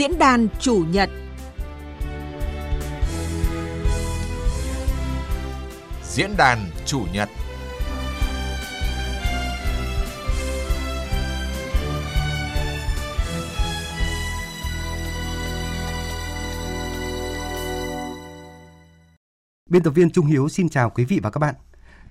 [0.00, 1.10] Diễn đàn chủ nhật
[6.04, 7.28] Diễn đàn chủ nhật
[19.70, 21.54] Biên tập viên Trung Hiếu xin chào quý vị và các bạn.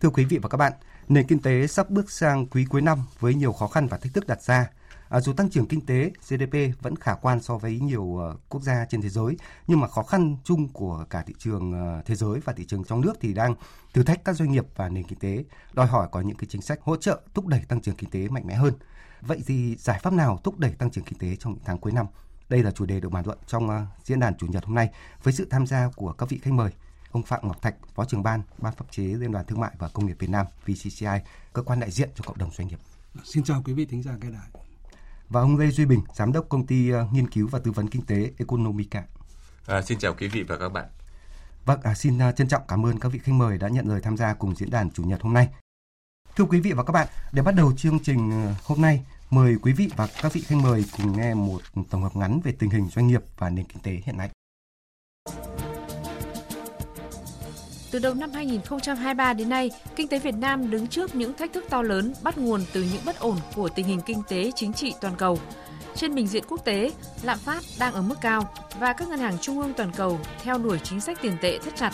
[0.02, 0.74] Thưa quý vị và các bạn,
[1.08, 4.14] nền kinh tế sắp bước sang quý cuối năm với nhiều khó khăn và thách
[4.14, 4.70] thức đặt ra.
[5.10, 8.64] À, dù tăng trưởng kinh tế GDP vẫn khả quan so với nhiều uh, quốc
[8.64, 12.16] gia trên thế giới, nhưng mà khó khăn chung của cả thị trường uh, thế
[12.16, 13.56] giới và thị trường trong nước thì đang
[13.94, 16.62] thử thách các doanh nghiệp và nền kinh tế, đòi hỏi có những cái chính
[16.62, 18.74] sách hỗ trợ thúc đẩy tăng trưởng kinh tế mạnh mẽ hơn.
[19.22, 21.92] Vậy thì giải pháp nào thúc đẩy tăng trưởng kinh tế trong những tháng cuối
[21.92, 22.06] năm?
[22.50, 24.90] Đây là chủ đề được bàn luận trong uh, diễn đàn chủ nhật hôm nay
[25.24, 26.72] với sự tham gia của các vị khách mời
[27.12, 29.88] ông Phạm Ngọc Thạch, Phó trưởng ban Ban pháp chế Liên đoàn Thương mại và
[29.88, 31.20] Công nghiệp Việt Nam VCCI,
[31.54, 32.80] cơ quan đại diện cho cộng đồng doanh nghiệp.
[33.24, 34.69] Xin chào quý vị thính giả nghe đài.
[35.30, 37.88] Và ông Lê Duy Bình, giám đốc công ty uh, nghiên cứu và tư vấn
[37.88, 39.04] kinh tế Economica.
[39.68, 40.86] À, xin chào quý vị và các bạn.
[41.66, 44.02] Vâng, à, xin uh, trân trọng cảm ơn các vị khách mời đã nhận lời
[44.04, 45.48] tham gia cùng diễn đàn chủ nhật hôm nay.
[46.36, 49.56] Thưa quý vị và các bạn, để bắt đầu chương trình uh, hôm nay, mời
[49.62, 52.70] quý vị và các vị khách mời cùng nghe một tổng hợp ngắn về tình
[52.70, 54.30] hình doanh nghiệp và nền kinh tế hiện nay.
[57.92, 61.66] Từ đầu năm 2023 đến nay, kinh tế Việt Nam đứng trước những thách thức
[61.70, 64.94] to lớn bắt nguồn từ những bất ổn của tình hình kinh tế chính trị
[65.02, 65.40] toàn cầu.
[65.96, 66.92] Trên bình diện quốc tế,
[67.24, 70.58] lạm phát đang ở mức cao và các ngân hàng trung ương toàn cầu theo
[70.58, 71.92] đuổi chính sách tiền tệ thắt chặt.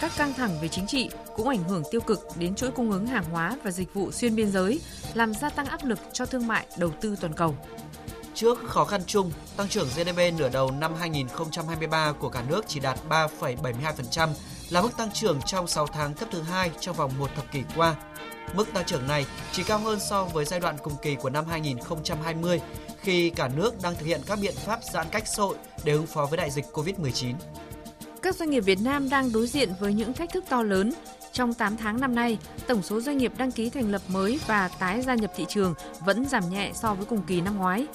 [0.00, 3.06] Các căng thẳng về chính trị cũng ảnh hưởng tiêu cực đến chuỗi cung ứng
[3.06, 4.80] hàng hóa và dịch vụ xuyên biên giới,
[5.14, 7.56] làm gia tăng áp lực cho thương mại, đầu tư toàn cầu.
[8.34, 12.80] Trước khó khăn chung, tăng trưởng GDP nửa đầu năm 2023 của cả nước chỉ
[12.80, 14.28] đạt 3,72%,
[14.70, 17.62] là mức tăng trưởng trong 6 tháng cấp thứ hai trong vòng một thập kỷ
[17.76, 17.94] qua.
[18.54, 21.46] Mức tăng trưởng này chỉ cao hơn so với giai đoạn cùng kỳ của năm
[21.46, 22.60] 2020
[23.00, 26.06] khi cả nước đang thực hiện các biện pháp giãn cách xã hội để ứng
[26.06, 27.34] phó với đại dịch Covid-19.
[28.22, 30.92] Các doanh nghiệp Việt Nam đang đối diện với những thách thức to lớn.
[31.32, 34.68] Trong 8 tháng năm nay, tổng số doanh nghiệp đăng ký thành lập mới và
[34.68, 37.86] tái gia nhập thị trường vẫn giảm nhẹ so với cùng kỳ năm ngoái.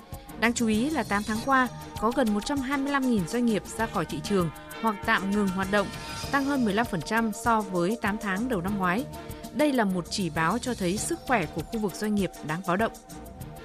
[0.44, 1.68] Đáng chú ý là 8 tháng qua,
[2.00, 4.50] có gần 125.000 doanh nghiệp ra khỏi thị trường
[4.82, 5.88] hoặc tạm ngừng hoạt động,
[6.32, 9.06] tăng hơn 15% so với 8 tháng đầu năm ngoái.
[9.54, 12.62] Đây là một chỉ báo cho thấy sức khỏe của khu vực doanh nghiệp đáng
[12.68, 12.92] báo động.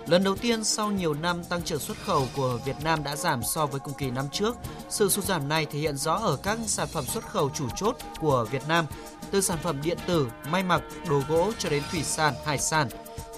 [0.06, 3.42] Lần đầu tiên sau nhiều năm tăng trưởng xuất khẩu của Việt Nam đã giảm
[3.42, 4.56] so với cùng kỳ năm trước.
[4.88, 7.96] Sự sụt giảm này thể hiện rõ ở các sản phẩm xuất khẩu chủ chốt
[8.20, 8.86] của Việt Nam,
[9.30, 12.88] từ sản phẩm điện tử, may mặc, đồ gỗ cho đến thủy sản, hải sản.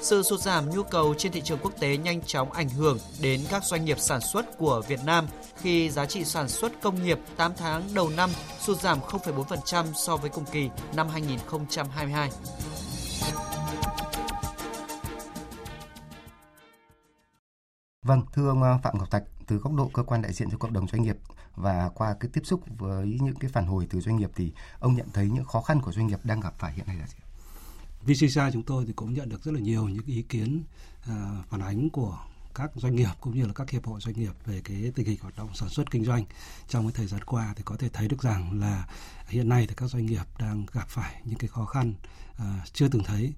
[0.03, 3.41] Sự sụt giảm nhu cầu trên thị trường quốc tế nhanh chóng ảnh hưởng đến
[3.50, 7.19] các doanh nghiệp sản xuất của Việt Nam khi giá trị sản xuất công nghiệp
[7.37, 8.31] 8 tháng đầu năm
[8.61, 12.31] sụt giảm 0,4% so với cùng kỳ năm 2022.
[18.03, 20.59] Vâng, thưa ông ờ, Phạm Ngọc Thạch, từ góc độ cơ quan đại diện cho
[20.59, 21.17] cộng đồng doanh nghiệp
[21.56, 24.94] và qua cái tiếp xúc với những cái phản hồi từ doanh nghiệp thì ông
[24.94, 27.19] nhận thấy những khó khăn của doanh nghiệp đang gặp phải hiện nay là gì?
[28.03, 30.62] VCCI chúng tôi thì cũng nhận được rất là nhiều những ý kiến
[31.03, 31.15] uh,
[31.49, 32.19] phản ánh của
[32.55, 35.19] các doanh nghiệp cũng như là các hiệp hội doanh nghiệp về cái tình hình
[35.21, 36.25] hoạt động sản xuất kinh doanh
[36.69, 38.88] trong cái thời gian qua thì có thể thấy được rằng là
[39.28, 41.94] hiện nay thì các doanh nghiệp đang gặp phải những cái khó khăn
[42.37, 43.33] uh, chưa từng thấy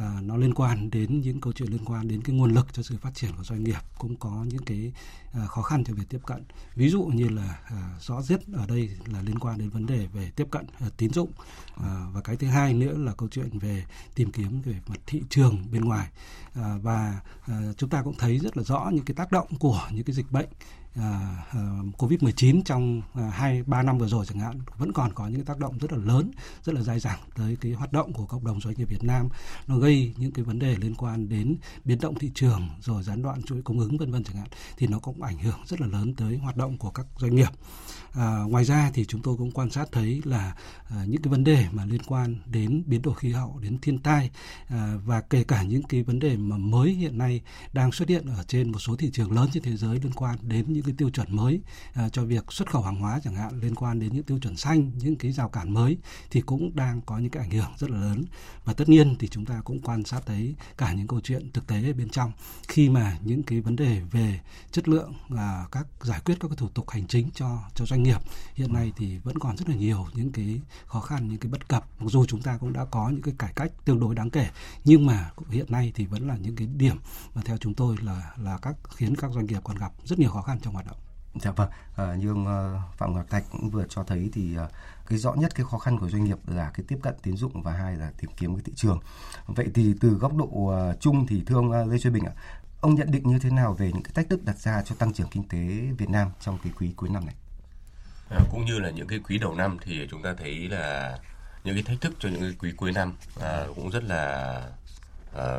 [0.00, 2.82] à, nó liên quan đến những câu chuyện liên quan đến cái nguồn lực cho
[2.82, 4.92] sự phát triển của doanh nghiệp cũng có những cái
[5.32, 6.44] à, khó khăn trong việc tiếp cận.
[6.74, 10.06] Ví dụ như là à, rõ rệt ở đây là liên quan đến vấn đề
[10.06, 11.30] về tiếp cận à, tín dụng
[11.76, 15.22] à, và cái thứ hai nữa là câu chuyện về tìm kiếm về mặt thị
[15.30, 16.08] trường bên ngoài.
[16.54, 19.88] À, và à, chúng ta cũng thấy rất là rõ những cái tác động của
[19.90, 20.48] những cái dịch bệnh
[21.00, 21.60] À, à
[21.98, 25.58] Covid-19 trong à, hai ba năm vừa rồi chẳng hạn vẫn còn có những tác
[25.58, 26.30] động rất là lớn,
[26.62, 29.28] rất là dai dẳng tới cái hoạt động của cộng đồng doanh nghiệp Việt Nam.
[29.66, 33.22] Nó gây những cái vấn đề liên quan đến biến động thị trường rồi gián
[33.22, 35.86] đoạn chuỗi cung ứng vân vân chẳng hạn thì nó cũng ảnh hưởng rất là
[35.86, 37.50] lớn tới hoạt động của các doanh nghiệp.
[38.12, 40.54] À, ngoài ra thì chúng tôi cũng quan sát thấy là
[40.88, 43.98] à, những cái vấn đề mà liên quan đến biến đổi khí hậu, đến thiên
[43.98, 44.30] tai
[44.68, 47.40] à, và kể cả những cái vấn đề mà mới hiện nay
[47.72, 50.36] đang xuất hiện ở trên một số thị trường lớn trên thế giới liên quan
[50.42, 51.60] đến những cái tiêu chuẩn mới
[51.92, 54.56] à, cho việc xuất khẩu hàng hóa chẳng hạn liên quan đến những tiêu chuẩn
[54.56, 55.98] xanh, những cái rào cản mới
[56.30, 58.24] thì cũng đang có những cái ảnh hưởng rất là lớn.
[58.64, 61.66] Và tất nhiên thì chúng ta cũng quan sát thấy cả những câu chuyện thực
[61.66, 62.32] tế bên trong.
[62.68, 64.40] Khi mà những cái vấn đề về
[64.72, 67.97] chất lượng à, các giải quyết các cái thủ tục hành chính cho cho doanh
[68.02, 68.20] nghiệp
[68.54, 71.68] hiện nay thì vẫn còn rất là nhiều những cái khó khăn những cái bất
[71.68, 74.30] cập mặc dù chúng ta cũng đã có những cái cải cách tương đối đáng
[74.30, 74.50] kể
[74.84, 76.96] nhưng mà hiện nay thì vẫn là những cái điểm
[77.34, 80.30] mà theo chúng tôi là là các khiến các doanh nghiệp còn gặp rất nhiều
[80.30, 80.96] khó khăn trong hoạt động
[81.40, 84.68] Dạ vâng, à, như ông à, Phạm Ngọc Thạch cũng vừa cho thấy thì à,
[85.06, 87.62] cái rõ nhất cái khó khăn của doanh nghiệp là cái tiếp cận tín dụng
[87.62, 89.00] và hai là tìm kiếm cái thị trường.
[89.46, 92.32] Vậy thì từ góc độ à, chung thì thưa ông Lê Duy Bình ạ,
[92.80, 95.12] Ông nhận định như thế nào về những cái thách thức đặt ra cho tăng
[95.12, 95.58] trưởng kinh tế
[95.98, 97.34] Việt Nam trong cái quý cuối năm này?
[98.30, 101.18] À, cũng như là những cái quý đầu năm thì chúng ta thấy là
[101.64, 104.62] những cái thách thức cho những cái quý cuối năm à, cũng rất là
[105.36, 105.58] à,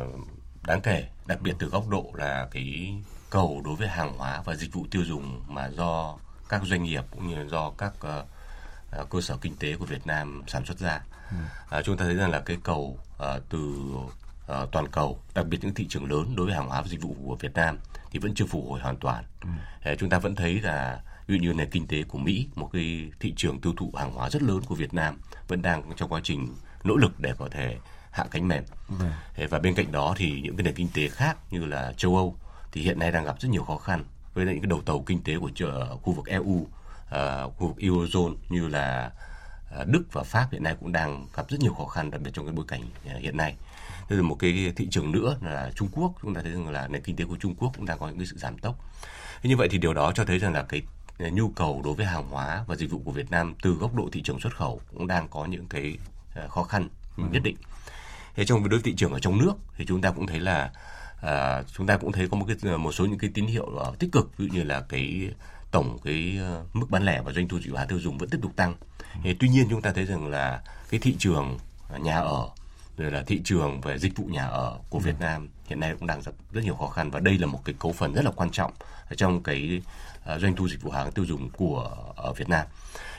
[0.66, 2.94] đáng kể, đặc biệt từ góc độ là cái
[3.30, 6.16] cầu đối với hàng hóa và dịch vụ tiêu dùng mà do
[6.48, 10.42] các doanh nghiệp cũng như do các uh, cơ sở kinh tế của Việt Nam
[10.46, 11.00] sản xuất ra.
[11.30, 11.36] Ừ.
[11.70, 13.58] À, chúng ta thấy rằng là cái cầu uh, từ
[14.52, 17.02] uh, toàn cầu, đặc biệt những thị trường lớn đối với hàng hóa và dịch
[17.02, 17.78] vụ của Việt Nam
[18.10, 19.24] thì vẫn chưa phục hồi hoàn toàn.
[19.42, 19.48] Ừ.
[19.82, 22.70] À, chúng ta vẫn thấy là ví dụ như nền kinh tế của Mỹ, một
[22.72, 25.18] cái thị trường tiêu thụ hàng hóa rất lớn của Việt Nam
[25.48, 26.54] vẫn đang trong quá trình
[26.84, 27.76] nỗ lực để có thể
[28.10, 28.64] hạ cánh mềm.
[28.88, 29.46] Ừ.
[29.50, 32.36] Và bên cạnh đó thì những cái nền kinh tế khác như là châu Âu
[32.72, 34.04] thì hiện nay đang gặp rất nhiều khó khăn
[34.34, 35.50] với những cái đầu tàu kinh tế của
[36.02, 36.68] khu vực EU, uh,
[37.56, 39.10] khu vực Eurozone như là
[39.80, 42.30] uh, Đức và Pháp hiện nay cũng đang gặp rất nhiều khó khăn đặc biệt
[42.34, 42.82] trong cái bối cảnh
[43.16, 43.54] uh, hiện nay.
[44.08, 46.88] Thế rồi một cái thị trường nữa là Trung Quốc, chúng ta thấy rằng là
[46.88, 48.84] nền kinh tế của Trung Quốc cũng đang có những cái sự giảm tốc.
[49.42, 50.82] Thế như vậy thì điều đó cho thấy rằng là cái
[51.32, 54.08] nhu cầu đối với hàng hóa và dịch vụ của Việt Nam từ góc độ
[54.12, 55.98] thị trường xuất khẩu cũng đang có những cái
[56.48, 57.56] khó khăn nhất định.
[58.34, 60.70] Thế trong đối với thị trường ở trong nước thì chúng ta cũng thấy là
[61.22, 63.98] à, chúng ta cũng thấy có một cái một số những cái tín hiệu uh,
[63.98, 64.38] tích cực.
[64.38, 65.30] Ví dụ như là cái
[65.70, 68.38] tổng cái uh, mức bán lẻ và doanh thu dịch vụ tiêu dùng vẫn tiếp
[68.42, 68.74] tục tăng.
[69.22, 71.58] Thì, tuy nhiên chúng ta thấy rằng là cái thị trường
[71.98, 72.48] nhà ở
[72.96, 76.06] rồi là thị trường về dịch vụ nhà ở của Việt Nam hiện nay cũng
[76.06, 77.10] đang rất, rất nhiều khó khăn.
[77.10, 78.72] Và đây là một cái cấu phần rất là quan trọng
[79.16, 79.82] trong cái
[80.38, 82.66] doanh thu dịch vụ hàng tiêu dùng của ở Việt Nam.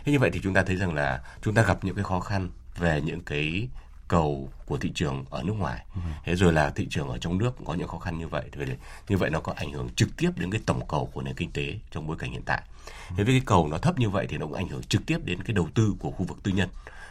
[0.06, 2.20] Thế như vậy thì chúng ta thấy rằng là chúng ta gặp những cái khó
[2.20, 3.68] khăn về những cái
[4.08, 5.86] cầu của thị trường ở nước ngoài.
[5.96, 6.02] Ừ.
[6.24, 8.44] thế rồi là thị trường ở trong nước cũng có những khó khăn như vậy.
[8.52, 8.66] Thì
[9.08, 11.52] như vậy nó có ảnh hưởng trực tiếp đến cái tổng cầu của nền kinh
[11.52, 12.62] tế trong bối cảnh hiện tại.
[13.10, 15.18] Thế với cái cầu nó thấp như vậy thì nó cũng ảnh hưởng trực tiếp
[15.26, 16.70] đến cái đầu tư của khu vực tư nhân.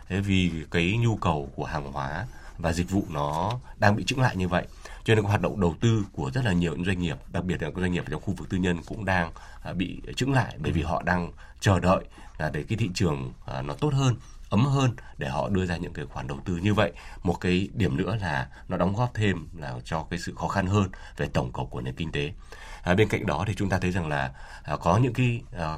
[0.09, 2.27] Thế vì cái nhu cầu của hàng hóa
[2.63, 4.67] và dịch vụ nó đang bị chững lại như vậy.
[5.05, 7.63] Cho nên hoạt động đầu tư của rất là nhiều những doanh nghiệp đặc biệt
[7.63, 10.57] là các doanh nghiệp trong khu vực tư nhân cũng đang à, bị chững lại
[10.59, 12.05] bởi vì họ đang chờ đợi
[12.39, 14.17] là để cái thị trường à, nó tốt hơn
[14.51, 16.93] ấm hơn để họ đưa ra những cái khoản đầu tư như vậy.
[17.23, 20.67] Một cái điểm nữa là nó đóng góp thêm là cho cái sự khó khăn
[20.67, 22.33] hơn về tổng cầu của nền kinh tế.
[22.83, 24.33] À, bên cạnh đó thì chúng ta thấy rằng là
[24.63, 25.77] à, có những cái à,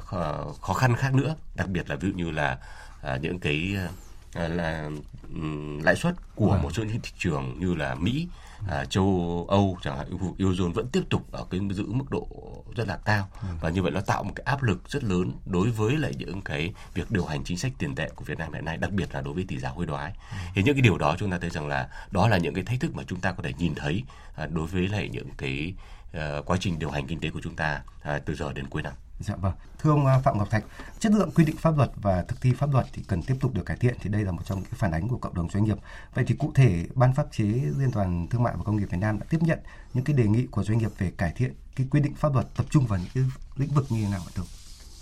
[0.61, 2.57] khó khăn khác nữa đặc biệt là ví dụ như là
[3.01, 3.87] à, những cái à,
[4.35, 4.89] là
[5.33, 6.61] um, lãi suất của vâng.
[6.61, 8.27] một số những thị trường như là Mỹ
[8.67, 12.27] à, châu Âu chẳng hạn khu Eurozone vẫn tiếp tục ở cái giữ mức độ
[12.75, 13.47] rất là cao ừ.
[13.61, 16.41] và như vậy nó tạo một cái áp lực rất lớn đối với lại những
[16.41, 19.13] cái việc điều hành chính sách tiền tệ của Việt Nam hiện nay đặc biệt
[19.13, 20.13] là đối với tỷ giá hối đoái
[20.55, 22.79] thì những cái điều đó chúng ta thấy rằng là đó là những cái thách
[22.79, 24.03] thức mà chúng ta có thể nhìn thấy
[24.35, 25.73] à, đối với lại những cái
[26.17, 28.81] uh, quá trình điều hành kinh tế của chúng ta à, từ giờ đến cuối
[28.81, 29.53] năm Dạ vâng.
[29.79, 30.63] Thưa ông à, Phạm Ngọc Thạch,
[30.99, 33.53] chất lượng quy định pháp luật và thực thi pháp luật thì cần tiếp tục
[33.53, 35.63] được cải thiện thì đây là một trong những phản ánh của cộng đồng doanh
[35.63, 35.77] nghiệp.
[36.13, 37.43] Vậy thì cụ thể Ban pháp chế
[37.77, 39.59] Liên đoàn Thương mại và Công nghiệp Việt Nam đã tiếp nhận
[39.93, 42.47] những cái đề nghị của doanh nghiệp về cải thiện cái quy định pháp luật
[42.55, 43.23] tập trung vào những cái
[43.55, 44.43] lĩnh vực như thế nào ạ thưa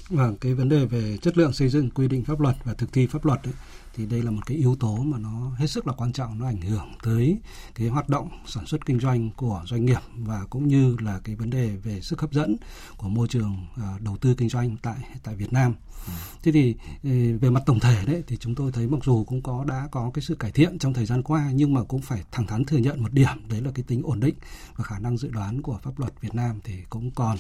[0.10, 2.94] Vâng, cái vấn đề về chất lượng xây dựng quy định pháp luật và thực
[2.94, 3.54] thi pháp luật ấy,
[3.96, 6.46] thì đây là một cái yếu tố mà nó hết sức là quan trọng nó
[6.46, 7.38] ảnh hưởng tới
[7.76, 11.36] cái hoạt động sản xuất kinh doanh của doanh nghiệp và cũng như là cái
[11.36, 12.56] vấn đề về sức hấp dẫn
[12.98, 15.74] của môi trường à, đầu tư kinh doanh tại tại Việt Nam.
[16.08, 16.14] Ừ.
[16.44, 19.42] Thế thì ừ, về mặt tổng thể đấy thì chúng tôi thấy mặc dù cũng
[19.42, 22.24] có đã có cái sự cải thiện trong thời gian qua nhưng mà cũng phải
[22.32, 24.36] thẳng thắn thừa nhận một điểm đấy là cái tính ổn định
[24.76, 27.38] và khả năng dự đoán của pháp luật Việt Nam thì cũng còn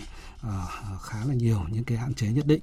[0.48, 2.62] uh, khá là nhiều những cái hạn chế nhất định.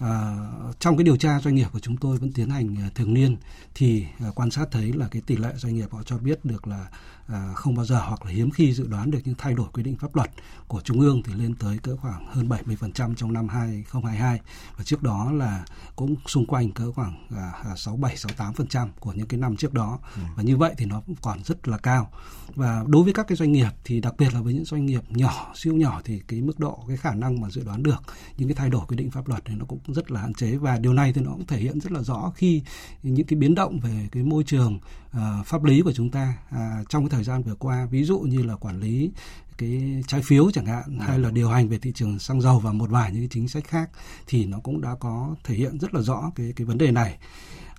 [0.00, 0.36] À,
[0.78, 3.36] trong cái điều tra doanh nghiệp của chúng tôi vẫn tiến hành ờ, thường niên
[3.74, 6.66] thì ờ, quan sát thấy là cái tỷ lệ doanh nghiệp họ cho biết được
[6.66, 6.86] là
[7.32, 9.82] À, không bao giờ hoặc là hiếm khi dự đoán được những thay đổi quy
[9.82, 10.30] định pháp luật
[10.68, 14.40] của trung ương thì lên tới cỡ khoảng hơn 70% trong năm 2022
[14.76, 15.64] và trước đó là
[15.96, 19.98] cũng xung quanh cỡ khoảng à, 67 68% của những cái năm trước đó.
[20.16, 20.22] Ừ.
[20.36, 22.10] và như vậy thì nó cũng còn rất là cao.
[22.54, 25.02] Và đối với các cái doanh nghiệp thì đặc biệt là với những doanh nghiệp
[25.08, 28.02] nhỏ siêu nhỏ thì cái mức độ cái khả năng mà dự đoán được
[28.36, 30.56] những cái thay đổi quy định pháp luật thì nó cũng rất là hạn chế.
[30.56, 32.62] Và điều này thì nó cũng thể hiện rất là rõ khi
[33.02, 34.78] những cái biến động về cái môi trường
[35.16, 38.18] uh, pháp lý của chúng ta uh, trong cái thời gian vừa qua ví dụ
[38.18, 39.10] như là quản lý
[39.58, 42.72] cái trái phiếu chẳng hạn hay là điều hành về thị trường xăng dầu và
[42.72, 43.90] một vài những cái chính sách khác
[44.26, 47.18] thì nó cũng đã có thể hiện rất là rõ cái cái vấn đề này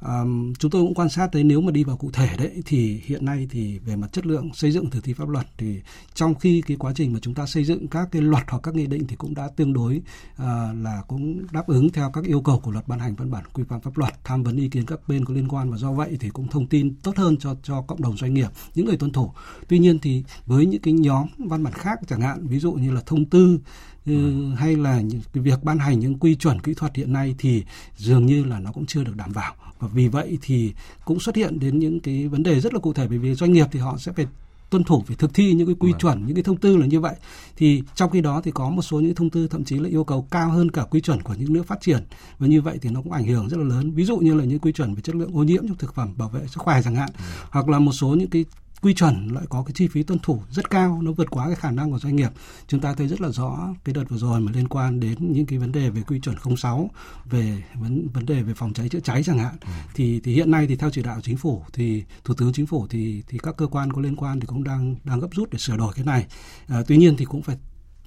[0.05, 3.01] Um, chúng tôi cũng quan sát thấy nếu mà đi vào cụ thể đấy thì
[3.05, 5.81] hiện nay thì về mặt chất lượng xây dựng thực thi pháp luật thì
[6.13, 8.75] trong khi cái quá trình mà chúng ta xây dựng các cái luật hoặc các
[8.75, 10.45] nghị định thì cũng đã tương đối uh,
[10.81, 13.63] là cũng đáp ứng theo các yêu cầu của luật ban hành văn bản quy
[13.63, 16.17] phạm pháp luật tham vấn ý kiến các bên có liên quan và do vậy
[16.19, 19.11] thì cũng thông tin tốt hơn cho cho cộng đồng doanh nghiệp những người tuân
[19.11, 19.31] thủ
[19.67, 22.91] tuy nhiên thì với những cái nhóm văn bản khác chẳng hạn ví dụ như
[22.91, 23.59] là thông tư
[24.05, 24.49] ừ.
[24.55, 25.01] hay là
[25.33, 27.63] cái việc ban hành những quy chuẩn kỹ thuật hiện nay thì
[27.97, 30.73] dường như là nó cũng chưa được đảm bảo và vì vậy thì
[31.05, 33.51] cũng xuất hiện đến những cái vấn đề rất là cụ thể bởi vì doanh
[33.51, 34.27] nghiệp thì họ sẽ phải
[34.69, 35.99] tuân thủ phải thực thi những cái quy Vâng.
[35.99, 37.15] chuẩn những cái thông tư là như vậy.
[37.55, 40.03] Thì trong khi đó thì có một số những thông tư thậm chí là yêu
[40.03, 42.03] cầu cao hơn cả quy chuẩn của những nước phát triển.
[42.39, 43.91] Và như vậy thì nó cũng ảnh hưởng rất là lớn.
[43.91, 46.13] Ví dụ như là những quy chuẩn về chất lượng ô nhiễm trong thực phẩm
[46.17, 47.09] bảo vệ sức khỏe chẳng hạn
[47.49, 48.45] hoặc là một số những cái
[48.81, 51.55] quy chuẩn lại có cái chi phí tuân thủ rất cao nó vượt quá cái
[51.55, 52.31] khả năng của doanh nghiệp.
[52.67, 55.45] Chúng ta thấy rất là rõ cái đợt vừa rồi mà liên quan đến những
[55.45, 56.89] cái vấn đề về quy chuẩn 06
[57.25, 59.55] về vấn vấn đề về phòng cháy chữa cháy chẳng hạn.
[59.93, 62.87] Thì thì hiện nay thì theo chỉ đạo chính phủ thì thủ tướng chính phủ
[62.87, 65.57] thì thì các cơ quan có liên quan thì cũng đang đang gấp rút để
[65.59, 66.25] sửa đổi cái này.
[66.67, 67.57] À, tuy nhiên thì cũng phải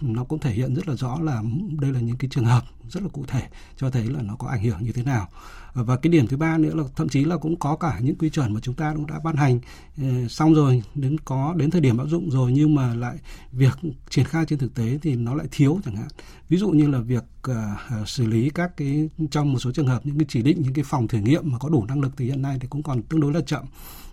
[0.00, 1.43] nó cũng thể hiện rất là rõ là
[1.81, 4.49] đây là những cái trường hợp rất là cụ thể cho thấy là nó có
[4.49, 5.28] ảnh hưởng như thế nào
[5.75, 8.31] và cái điểm thứ ba nữa là thậm chí là cũng có cả những quy
[8.31, 9.61] chuẩn mà chúng ta cũng đã ban hành
[10.02, 13.16] eh, xong rồi đến có đến thời điểm áp dụng rồi nhưng mà lại
[13.52, 13.78] việc
[14.11, 16.09] triển khai trên thực tế thì nó lại thiếu chẳng hạn.
[16.49, 20.07] Ví dụ như là việc uh, xử lý các cái trong một số trường hợp
[20.07, 22.25] những cái chỉ định những cái phòng thử nghiệm mà có đủ năng lực thì
[22.25, 23.64] hiện nay thì cũng còn tương đối là chậm.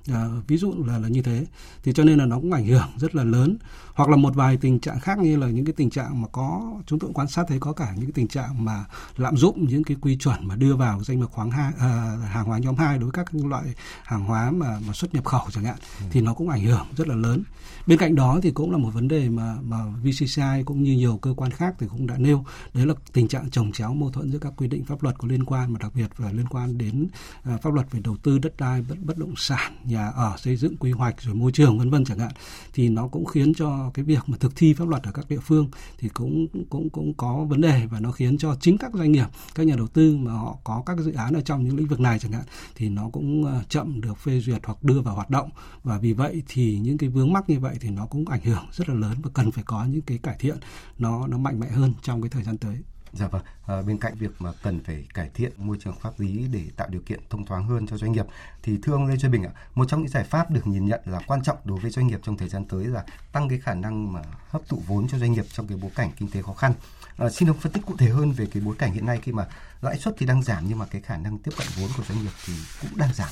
[0.07, 1.45] À, ví dụ là là như thế.
[1.83, 3.57] Thì cho nên là nó cũng ảnh hưởng rất là lớn
[4.01, 6.73] hoặc là một vài tình trạng khác như là những cái tình trạng mà có
[6.87, 8.85] chúng tôi quan sát thấy có cả những cái tình trạng mà
[9.17, 12.45] lạm dụng những cái quy chuẩn mà đưa vào danh mục khoáng hai à, hàng
[12.45, 13.63] hóa nhóm 2 đối với các loại
[14.03, 16.05] hàng hóa mà mà xuất nhập khẩu chẳng hạn ừ.
[16.11, 17.43] thì nó cũng ảnh hưởng rất là lớn
[17.87, 21.17] bên cạnh đó thì cũng là một vấn đề mà mà VCCI cũng như nhiều
[21.17, 24.31] cơ quan khác thì cũng đã nêu đấy là tình trạng trồng chéo mâu thuẫn
[24.31, 26.77] giữa các quy định pháp luật có liên quan mà đặc biệt là liên quan
[26.77, 27.07] đến
[27.53, 30.55] uh, pháp luật về đầu tư đất đai bất, bất động sản nhà ở xây
[30.55, 32.31] dựng quy hoạch rồi môi trường vân vân chẳng hạn
[32.73, 35.39] thì nó cũng khiến cho cái việc mà thực thi pháp luật ở các địa
[35.39, 39.11] phương thì cũng cũng cũng có vấn đề và nó khiến cho chính các doanh
[39.11, 41.87] nghiệp, các nhà đầu tư mà họ có các dự án ở trong những lĩnh
[41.87, 42.43] vực này chẳng hạn
[42.75, 45.49] thì nó cũng ờ, chậm được phê duyệt hoặc đưa vào hoạt động
[45.83, 48.65] và vì vậy thì những cái vướng mắc như vậy thì nó cũng ảnh hưởng
[48.71, 50.57] rất là lớn và cần phải có những cái cải thiện,
[50.97, 52.77] nó nó mạnh mẽ hơn trong cái thời gian tới.
[53.13, 56.47] Dạ vâng, à, bên cạnh việc mà cần phải cải thiện môi trường pháp lý
[56.51, 58.25] để tạo điều kiện thông thoáng hơn cho doanh nghiệp
[58.63, 61.01] thì thưa ông Lê Duy Bình ạ, một trong những giải pháp được nhìn nhận
[61.05, 63.73] là quan trọng đối với doanh nghiệp trong thời gian tới là tăng cái khả
[63.73, 66.53] năng mà hấp thụ vốn cho doanh nghiệp trong cái bối cảnh kinh tế khó
[66.53, 66.73] khăn.
[67.17, 69.31] À, xin ông phân tích cụ thể hơn về cái bối cảnh hiện nay khi
[69.31, 69.47] mà
[69.81, 72.21] lãi suất thì đang giảm nhưng mà cái khả năng tiếp cận vốn của doanh
[72.23, 73.29] nghiệp thì cũng đang giảm.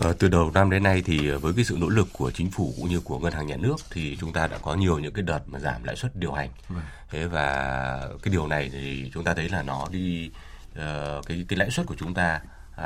[0.00, 2.74] À, từ đầu năm đến nay thì với cái sự nỗ lực của chính phủ
[2.76, 5.22] cũng như của ngân hàng nhà nước thì chúng ta đã có nhiều những cái
[5.22, 6.50] đợt mà giảm lãi suất điều hành.
[6.68, 6.82] Vâng.
[7.10, 10.30] Thế và cái điều này thì chúng ta thấy là nó đi
[10.72, 12.40] uh, cái cái lãi suất của chúng ta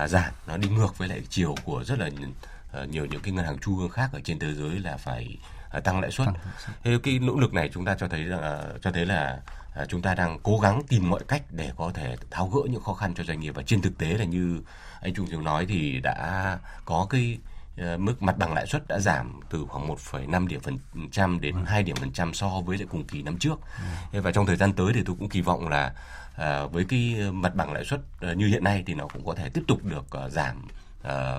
[0.05, 3.33] uh, giảm nó đi ngược với lại chiều của rất là uh, nhiều những cái
[3.33, 5.37] ngân hàng trung ương khác ở trên thế giới là phải
[5.85, 6.29] tăng lãi suất.
[6.85, 9.41] Thế cái nỗ lực này chúng ta cho thấy là uh, cho thấy là
[9.83, 12.83] uh, chúng ta đang cố gắng tìm mọi cách để có thể tháo gỡ những
[12.83, 14.61] khó khăn cho doanh nghiệp và trên thực tế là như
[15.01, 17.39] anh Trung Trường nói thì đã có cái
[17.99, 20.79] mức mặt bằng lãi suất đã giảm từ khoảng 1,5 điểm phần
[21.13, 23.61] trăm đến 2 điểm phần trăm so với lại cùng kỳ năm trước.
[24.13, 24.21] Ừ.
[24.21, 25.93] Và trong thời gian tới thì tôi cũng kỳ vọng là
[26.73, 28.01] với cái mặt bằng lãi suất
[28.37, 30.69] như hiện nay thì nó cũng có thể tiếp tục được giảm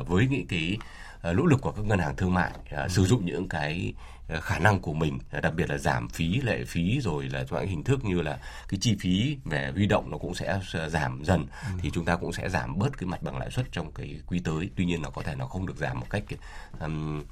[0.07, 0.77] với những cái
[1.23, 2.51] nỗ lực của các ngân hàng thương mại
[2.89, 3.93] sử dụng những cái
[4.41, 7.83] khả năng của mình đặc biệt là giảm phí lệ phí rồi là những hình
[7.83, 11.69] thức như là cái chi phí về huy động nó cũng sẽ giảm dần ừ.
[11.81, 14.39] thì chúng ta cũng sẽ giảm bớt cái mặt bằng lãi suất trong cái quý
[14.39, 14.69] tới.
[14.75, 16.23] Tuy nhiên nó có thể nó không được giảm một cách
[16.79, 17.23] um,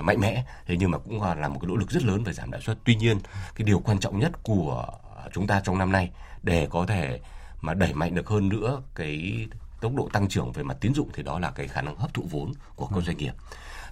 [0.00, 0.44] mạnh mẽ.
[0.66, 2.78] Thế nhưng mà cũng là một cái nỗ lực rất lớn về giảm lãi suất.
[2.84, 3.18] Tuy nhiên
[3.54, 4.86] cái điều quan trọng nhất của
[5.32, 6.10] chúng ta trong năm nay
[6.42, 7.20] để có thể
[7.60, 9.46] mà đẩy mạnh được hơn nữa cái
[9.80, 12.14] tốc độ tăng trưởng về mặt tín dụng thì đó là cái khả năng hấp
[12.14, 13.32] thụ vốn của các doanh nghiệp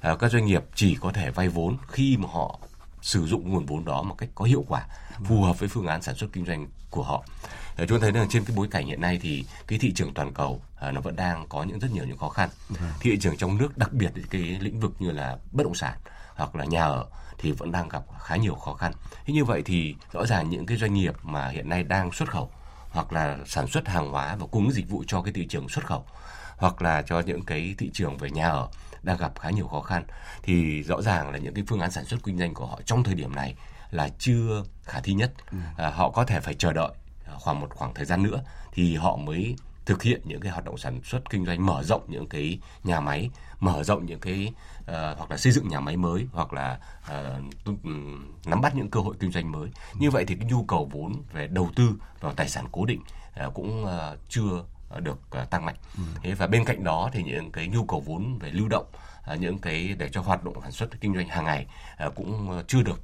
[0.02, 2.59] các doanh nghiệp chỉ có thể vay vốn khi mà họ
[3.02, 4.87] sử dụng nguồn vốn đó một cách có hiệu quả
[5.25, 7.25] phù hợp với phương án sản xuất kinh doanh của họ.
[7.76, 10.14] À, chúng ta thấy là trên cái bối cảnh hiện nay thì cái thị trường
[10.14, 12.49] toàn cầu à, nó vẫn đang có những rất nhiều những khó khăn.
[13.00, 15.99] Thị trường trong nước đặc biệt cái lĩnh vực như là bất động sản
[16.35, 17.07] hoặc là nhà ở
[17.38, 18.93] thì vẫn đang gặp khá nhiều khó khăn.
[19.25, 22.31] Thế như vậy thì rõ ràng những cái doanh nghiệp mà hiện nay đang xuất
[22.31, 22.50] khẩu
[22.90, 25.87] hoặc là sản xuất hàng hóa và cung dịch vụ cho cái thị trường xuất
[25.87, 26.05] khẩu
[26.57, 28.69] hoặc là cho những cái thị trường về nhà ở
[29.02, 30.05] đang gặp khá nhiều khó khăn.
[30.43, 33.05] Thì rõ ràng là những cái phương án sản xuất kinh doanh của họ trong
[33.05, 33.55] thời điểm này
[33.90, 35.33] là chưa khả thi nhất.
[35.76, 36.93] À, họ có thể phải chờ đợi
[37.38, 40.78] khoảng một khoảng thời gian nữa thì họ mới thực hiện những cái hoạt động
[40.78, 44.87] sản xuất kinh doanh mở rộng những cái nhà máy mở rộng những cái uh,
[44.88, 47.87] hoặc là xây dựng nhà máy mới hoặc là uh,
[48.47, 49.69] nắm bắt những cơ hội kinh doanh mới.
[49.95, 51.90] Như vậy thì cái nhu cầu vốn về đầu tư
[52.21, 53.00] vào tài sản cố định
[53.47, 54.64] uh, cũng uh, chưa
[55.00, 55.76] được uh, tăng mạnh.
[55.97, 56.02] Ừ.
[56.23, 58.87] Thế và bên cạnh đó thì những cái nhu cầu vốn về lưu động,
[59.33, 61.66] uh, những cái để cho hoạt động sản xuất kinh doanh hàng ngày
[62.07, 63.00] uh, cũng chưa được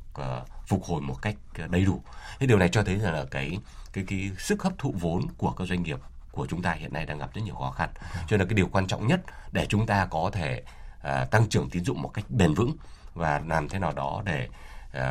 [0.67, 1.37] phục hồi một cách
[1.71, 2.03] đầy đủ.
[2.39, 3.59] Thế điều này cho thấy là cái
[3.93, 5.99] cái cái sức hấp thụ vốn của các doanh nghiệp
[6.33, 7.91] của chúng ta hiện nay đang gặp rất nhiều khó khăn.
[8.29, 9.21] Cho nên cái điều quan trọng nhất
[9.53, 10.63] để chúng ta có thể
[11.31, 12.77] tăng trưởng tín dụng một cách bền vững
[13.15, 14.49] và làm thế nào đó để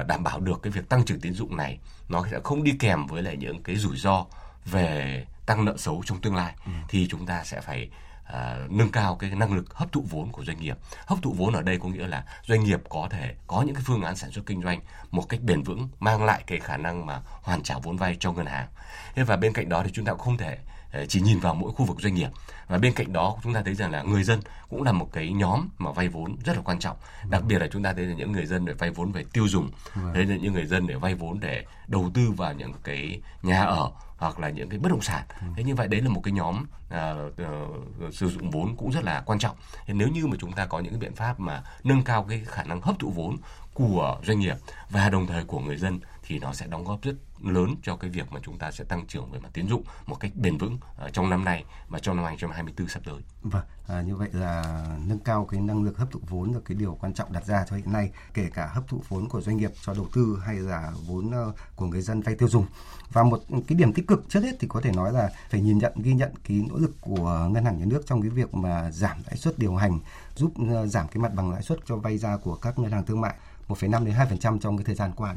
[0.07, 3.07] đảm bảo được cái việc tăng trưởng tín dụng này nó sẽ không đi kèm
[3.07, 4.25] với lại những cái rủi ro
[4.65, 6.71] về tăng nợ xấu trong tương lai ừ.
[6.89, 7.89] thì chúng ta sẽ phải
[8.23, 10.77] à, nâng cao cái năng lực hấp thụ vốn của doanh nghiệp.
[11.07, 13.83] Hấp thụ vốn ở đây có nghĩa là doanh nghiệp có thể có những cái
[13.85, 14.79] phương án sản xuất kinh doanh
[15.11, 18.31] một cách bền vững, mang lại cái khả năng mà hoàn trả vốn vay cho
[18.31, 18.67] ngân hàng.
[19.15, 20.57] Thế và bên cạnh đó thì chúng ta cũng không thể
[20.91, 22.29] ờ, chỉ nhìn vào mỗi khu vực doanh nghiệp
[22.67, 25.31] và bên cạnh đó chúng ta thấy rằng là người dân cũng là một cái
[25.33, 26.97] nhóm mà vay vốn rất là quan trọng
[27.29, 29.47] đặc biệt là chúng ta thấy là những người dân để vay vốn về tiêu
[29.47, 29.71] dùng
[30.13, 33.61] đấy là những người dân để vay vốn để đầu tư vào những cái nhà
[33.61, 33.91] ở
[34.23, 35.23] hoặc là những cái bất động sản.
[35.55, 39.03] Thế như vậy đấy là một cái nhóm à, uh, sử dụng vốn cũng rất
[39.03, 39.55] là quan trọng.
[39.85, 42.41] Thế nếu như mà chúng ta có những cái biện pháp mà nâng cao cái
[42.45, 43.37] khả năng hấp thụ vốn
[43.73, 44.55] của doanh nghiệp
[44.89, 48.09] và đồng thời của người dân thì nó sẽ đóng góp rất lớn cho cái
[48.09, 50.77] việc mà chúng ta sẽ tăng trưởng về mặt tín dụng một cách bền vững
[50.97, 53.21] ờ, trong năm nay và trong năm 2024 sắp tới.
[53.41, 56.77] Vâng, à, như vậy là nâng cao cái năng lực hấp thụ vốn là cái
[56.77, 59.57] điều quan trọng đặt ra cho hiện nay, kể cả hấp thụ vốn của doanh
[59.57, 62.65] nghiệp cho đầu tư hay là vốn ờ, của người dân vay tiêu dùng.
[63.11, 65.77] Và một cái điểm tích cực trước hết thì có thể nói là phải nhìn
[65.77, 68.91] nhận ghi nhận cái nỗ lực của ngân hàng nhà nước trong cái việc mà
[68.91, 69.99] giảm lãi suất điều hành
[70.35, 73.05] giúp ờ, giảm cái mặt bằng lãi suất cho vay ra của các ngân hàng
[73.05, 73.35] thương mại
[73.67, 75.35] 1,5 đến 2% trong cái thời gian qua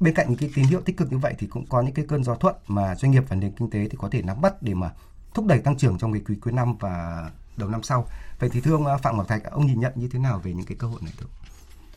[0.00, 2.04] bên cạnh những cái tín hiệu tích cực như vậy thì cũng có những cái
[2.08, 4.62] cơn gió thuận mà doanh nghiệp và nền kinh tế thì có thể nắm bắt
[4.62, 4.92] để mà
[5.34, 8.06] thúc đẩy tăng trưởng trong cái quý cuối năm và đầu năm sau.
[8.38, 10.52] Vậy thì thưa ông à, Phạm Ngọc Thạch, ông nhìn nhận như thế nào về
[10.52, 11.26] những cái cơ hội này thưa?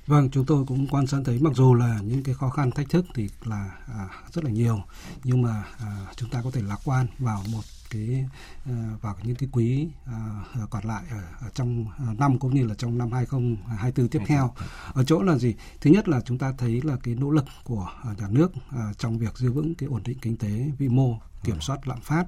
[0.07, 2.89] Vâng, chúng tôi cũng quan sát thấy mặc dù là những cái khó khăn thách
[2.89, 4.79] thức thì là à, rất là nhiều
[5.23, 7.61] nhưng mà à, chúng ta có thể lạc quan vào một
[7.93, 8.25] cái
[8.69, 11.85] uh, vào những cái quý uh, còn lại ở, ở trong
[12.17, 14.53] năm cũng như là trong năm 2024 tiếp theo.
[14.93, 15.55] Ở chỗ là gì?
[15.81, 18.51] Thứ nhất là chúng ta thấy là cái nỗ lực của nhà nước
[18.97, 22.25] trong việc giữ vững cái ổn định kinh tế vĩ mô kiểm soát lạm phát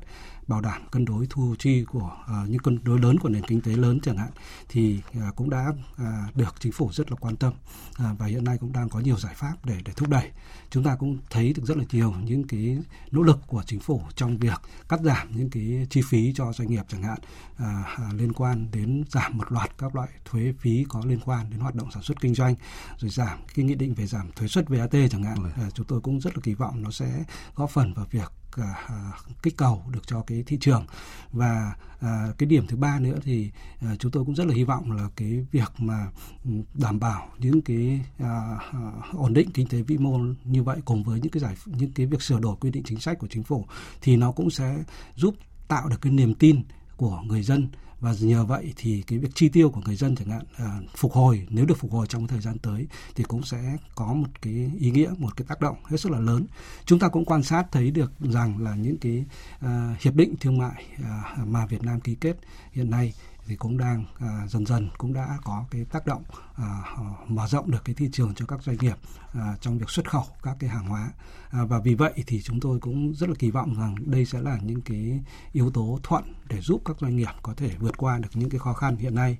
[0.48, 3.62] bảo đảm cân đối thu chi của uh, những cân đối lớn của nền kinh
[3.62, 4.30] tế lớn chẳng hạn
[4.70, 7.54] thì uh, cũng đã uh, được chính phủ rất là quan tâm
[7.90, 10.32] uh, và hiện nay cũng đang có nhiều giải pháp để để thúc đẩy.
[10.70, 12.78] Chúng ta cũng thấy được rất là nhiều những cái
[13.12, 16.68] nỗ lực của chính phủ trong việc cắt giảm những cái chi phí cho doanh
[16.68, 17.20] nghiệp chẳng hạn
[17.58, 21.60] à, liên quan đến giảm một loạt các loại thuế phí có liên quan đến
[21.60, 22.56] hoạt động sản xuất kinh doanh
[22.98, 25.38] rồi giảm cái nghị định về giảm thuế suất VAT chẳng hạn.
[25.56, 27.24] À, chúng tôi cũng rất là kỳ vọng nó sẽ
[27.56, 28.32] góp phần vào việc
[28.64, 29.12] à,
[29.44, 30.86] kích cầu được cho cái thị trường.
[31.32, 34.64] Và à, cái điểm thứ ba nữa thì à, chúng tôi cũng rất là hy
[34.64, 36.08] vọng là cái việc mà
[36.46, 38.80] ừ, đảm bảo những cái à, à,
[39.14, 42.06] ổn định kinh tế vĩ mô như vậy cùng với những cái giải những cái
[42.06, 43.66] việc sửa đổi quy định chính sách của chính phủ
[44.02, 44.84] thì nó cũng sẽ
[45.16, 45.36] giúp
[45.68, 46.62] tạo được cái niềm tin
[46.98, 47.68] của người dân
[48.06, 51.14] và nhờ vậy thì cái việc chi tiêu của người dân chẳng hạn à, phục
[51.14, 54.72] hồi nếu được phục hồi trong thời gian tới thì cũng sẽ có một cái
[54.80, 56.46] ý nghĩa một cái tác động hết sức là lớn.
[56.86, 59.26] Chúng ta cũng quan sát thấy được rằng là những cái
[59.60, 62.38] à, hiệp định thương mại à, mà Việt Nam ký kết
[62.72, 63.14] hiện nay
[63.48, 66.24] thì cũng đang à, dần dần cũng đã có cái tác động
[66.56, 66.84] à,
[67.28, 68.96] mở rộng được cái thị trường cho các doanh nghiệp
[69.34, 71.12] à, trong việc xuất khẩu các cái hàng hóa.
[71.50, 74.42] À, và vì vậy thì chúng tôi cũng rất là kỳ vọng rằng đây sẽ
[74.42, 75.20] là những cái
[75.52, 78.60] yếu tố thuận để giúp các doanh nghiệp có thể vượt qua được những cái
[78.60, 79.38] khó khăn hiện nay.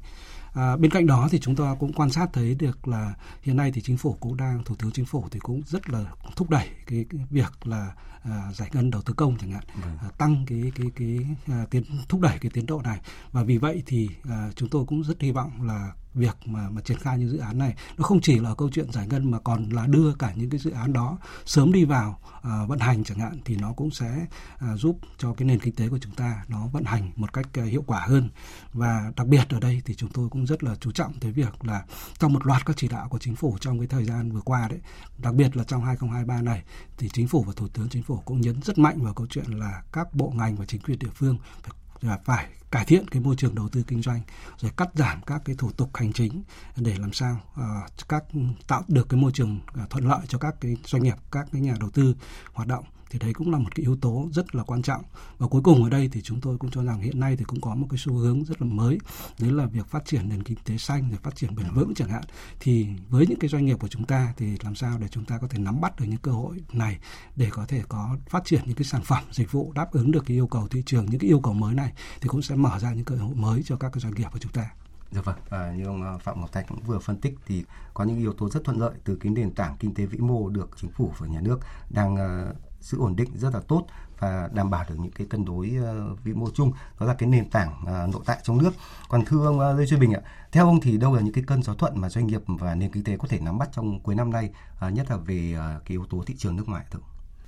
[0.54, 3.72] À, bên cạnh đó thì chúng ta cũng quan sát thấy được là hiện nay
[3.72, 6.70] thì chính phủ cũng đang thủ tướng chính phủ thì cũng rất là thúc đẩy
[6.88, 9.98] cái, cái việc là à, giải ngân đầu tư công chẳng hạn vâng.
[10.02, 13.00] à, tăng cái cái cái à, tiến thúc đẩy cái tiến độ này.
[13.32, 16.82] Và vì vậy thì à, chúng tôi cũng rất hy vọng là việc mà mà
[16.82, 17.76] triển khai những dự án này.
[17.98, 20.60] Nó không chỉ là câu chuyện giải ngân mà còn là đưa cả những cái
[20.60, 24.26] dự án đó sớm đi vào à, vận hành chẳng hạn thì nó cũng sẽ
[24.58, 27.48] à, giúp cho cái nền kinh tế của chúng ta nó vận hành một cách
[27.54, 28.30] à, hiệu quả hơn.
[28.74, 31.66] Và đặc biệt ở đây thì chúng tôi cũng rất là chú trọng tới việc
[31.66, 31.84] là
[32.20, 34.68] trong một loạt các chỉ đạo của chính phủ trong cái thời gian vừa qua
[34.68, 34.80] đấy
[35.18, 36.64] đặc biệt là trong 2023 này
[36.98, 39.46] thì chính phủ và thủ tướng chính phủ cũng nhấn rất mạnh vào câu chuyện
[39.46, 41.72] là các bộ ngành và chính quyền địa phương phải
[42.02, 44.22] là phải cải thiện cái môi trường đầu tư kinh doanh
[44.58, 46.44] rồi cắt giảm các cái thủ tục hành chính
[46.76, 48.24] để làm sao uh, các
[48.68, 51.62] tạo được cái môi trường uh, thuận lợi cho các cái doanh nghiệp các cái
[51.62, 52.16] nhà đầu tư
[52.54, 55.04] hoạt động thì đấy cũng là một cái yếu tố rất là quan trọng.
[55.38, 57.62] Và cuối cùng ở đây thì chúng tôi cũng cho rằng hiện nay thì cũng
[57.62, 58.98] có một cái xu hướng rất là mới,
[59.40, 62.10] đấy là việc phát triển nền kinh tế xanh, rồi phát triển bền vững chẳng
[62.10, 62.24] hạn.
[62.60, 65.38] Thì với những cái doanh nghiệp của chúng ta thì làm sao để chúng ta
[65.38, 66.98] có thể nắm bắt được những cơ hội này
[67.36, 70.24] để có thể có, phát triển những cái sản phẩm dịch vụ đáp ứng được
[70.26, 72.80] cái yêu cầu thị trường, những cái yêu cầu mới này thì cũng sẽ mở
[72.80, 74.70] ra những cơ hội mới cho các cái doanh nghiệp của chúng ta.
[75.16, 78.04] Dạ vâng, à, như ông à, Phạm Ngọc Thạch cũng vừa phân tích thì có
[78.04, 80.70] những yếu tố rất thuận lợi từ cái nền tảng kinh tế vĩ mô được
[80.76, 83.86] chính phủ và nhà nước đang uh, giữ ổn định rất là tốt
[84.20, 85.74] và đảm bảo được những cái cân đối
[86.12, 86.72] uh, vĩ mô chung.
[87.00, 88.74] Đó là cái nền tảng uh, nội tại trong nước.
[89.10, 91.44] Còn thưa ông uh, Lê Duy Bình ạ theo ông thì đâu là những cái
[91.48, 94.00] cơn gió thuận mà doanh nghiệp và nền kinh tế có thể nắm bắt trong
[94.00, 94.50] cuối năm nay
[94.88, 97.00] uh, nhất là về uh, cái yếu tố thị trường nước ngoài thưa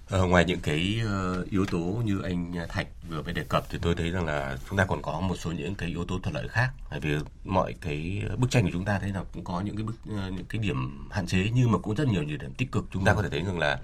[0.09, 3.77] Ờ, ngoài những cái uh, yếu tố như anh Thạch vừa mới đề cập thì
[3.81, 6.35] tôi thấy rằng là chúng ta còn có một số những cái yếu tố thuận
[6.35, 6.69] lợi khác.
[6.91, 7.15] Bởi vì
[7.45, 10.33] mọi cái bức tranh của chúng ta thấy là cũng có những cái bức uh,
[10.33, 12.85] những cái điểm hạn chế nhưng mà cũng rất nhiều những điểm tích cực.
[12.91, 13.79] Chúng ta có thể thấy rằng là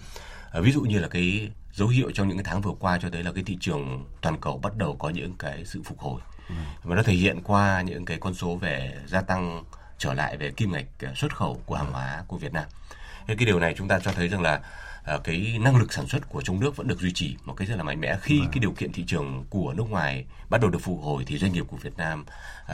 [0.58, 3.10] uh, ví dụ như là cái dấu hiệu trong những cái tháng vừa qua cho
[3.10, 6.22] thấy là cái thị trường toàn cầu bắt đầu có những cái sự phục hồi
[6.84, 9.64] và nó thể hiện qua những cái con số về gia tăng
[9.98, 12.64] trở lại về kim ngạch xuất khẩu của hàng hóa của Việt Nam.
[13.28, 14.62] Thế cái điều này chúng ta cho thấy rằng là
[15.24, 17.76] cái năng lực sản xuất của trong nước vẫn được duy trì một cách rất
[17.76, 18.50] là mạnh mẽ khi vâng.
[18.52, 21.54] cái điều kiện thị trường của nước ngoài bắt đầu được phục hồi thì doanh
[21.54, 22.26] nghiệp của Việt Nam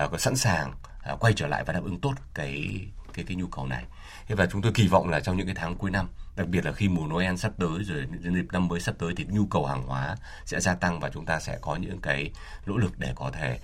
[0.03, 0.73] uh, có sẵn sàng
[1.13, 3.83] uh, quay trở lại và đáp ứng tốt cái cái cái nhu cầu này.
[4.27, 6.65] Thế và chúng tôi kỳ vọng là trong những cái tháng cuối năm, đặc biệt
[6.65, 9.65] là khi mùa Noel sắp tới rồi dịp năm mới sắp tới thì nhu cầu
[9.65, 10.15] hàng hóa
[10.45, 12.31] sẽ gia tăng và chúng ta sẽ có những cái
[12.65, 13.59] nỗ lực để có thể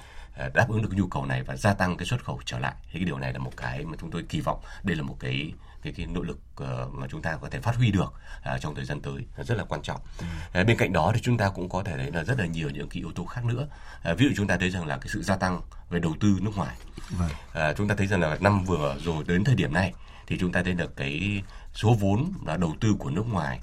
[0.54, 2.74] đáp ứng được nhu cầu này và gia tăng cái xuất khẩu trở lại.
[2.92, 5.18] Thì cái điều này là một cái mà chúng tôi kỳ vọng đây là một
[5.20, 5.54] cái
[5.86, 8.14] cái cái nỗ lực uh, mà chúng ta có thể phát huy được
[8.56, 10.02] uh, trong thời gian tới rất là quan trọng.
[10.20, 10.26] Ừ.
[10.62, 12.70] Uh, bên cạnh đó thì chúng ta cũng có thể thấy là rất là nhiều
[12.70, 13.68] những cái yếu tố khác nữa.
[14.12, 16.38] Uh, ví dụ chúng ta thấy rằng là cái sự gia tăng về đầu tư
[16.42, 16.76] nước ngoài.
[17.10, 17.30] Vâng.
[17.78, 19.94] Chúng ta thấy rằng là năm vừa rồi đến thời điểm này
[20.28, 21.44] thì chúng ta thấy được cái
[21.74, 23.60] số vốn là đầu tư của nước ngoài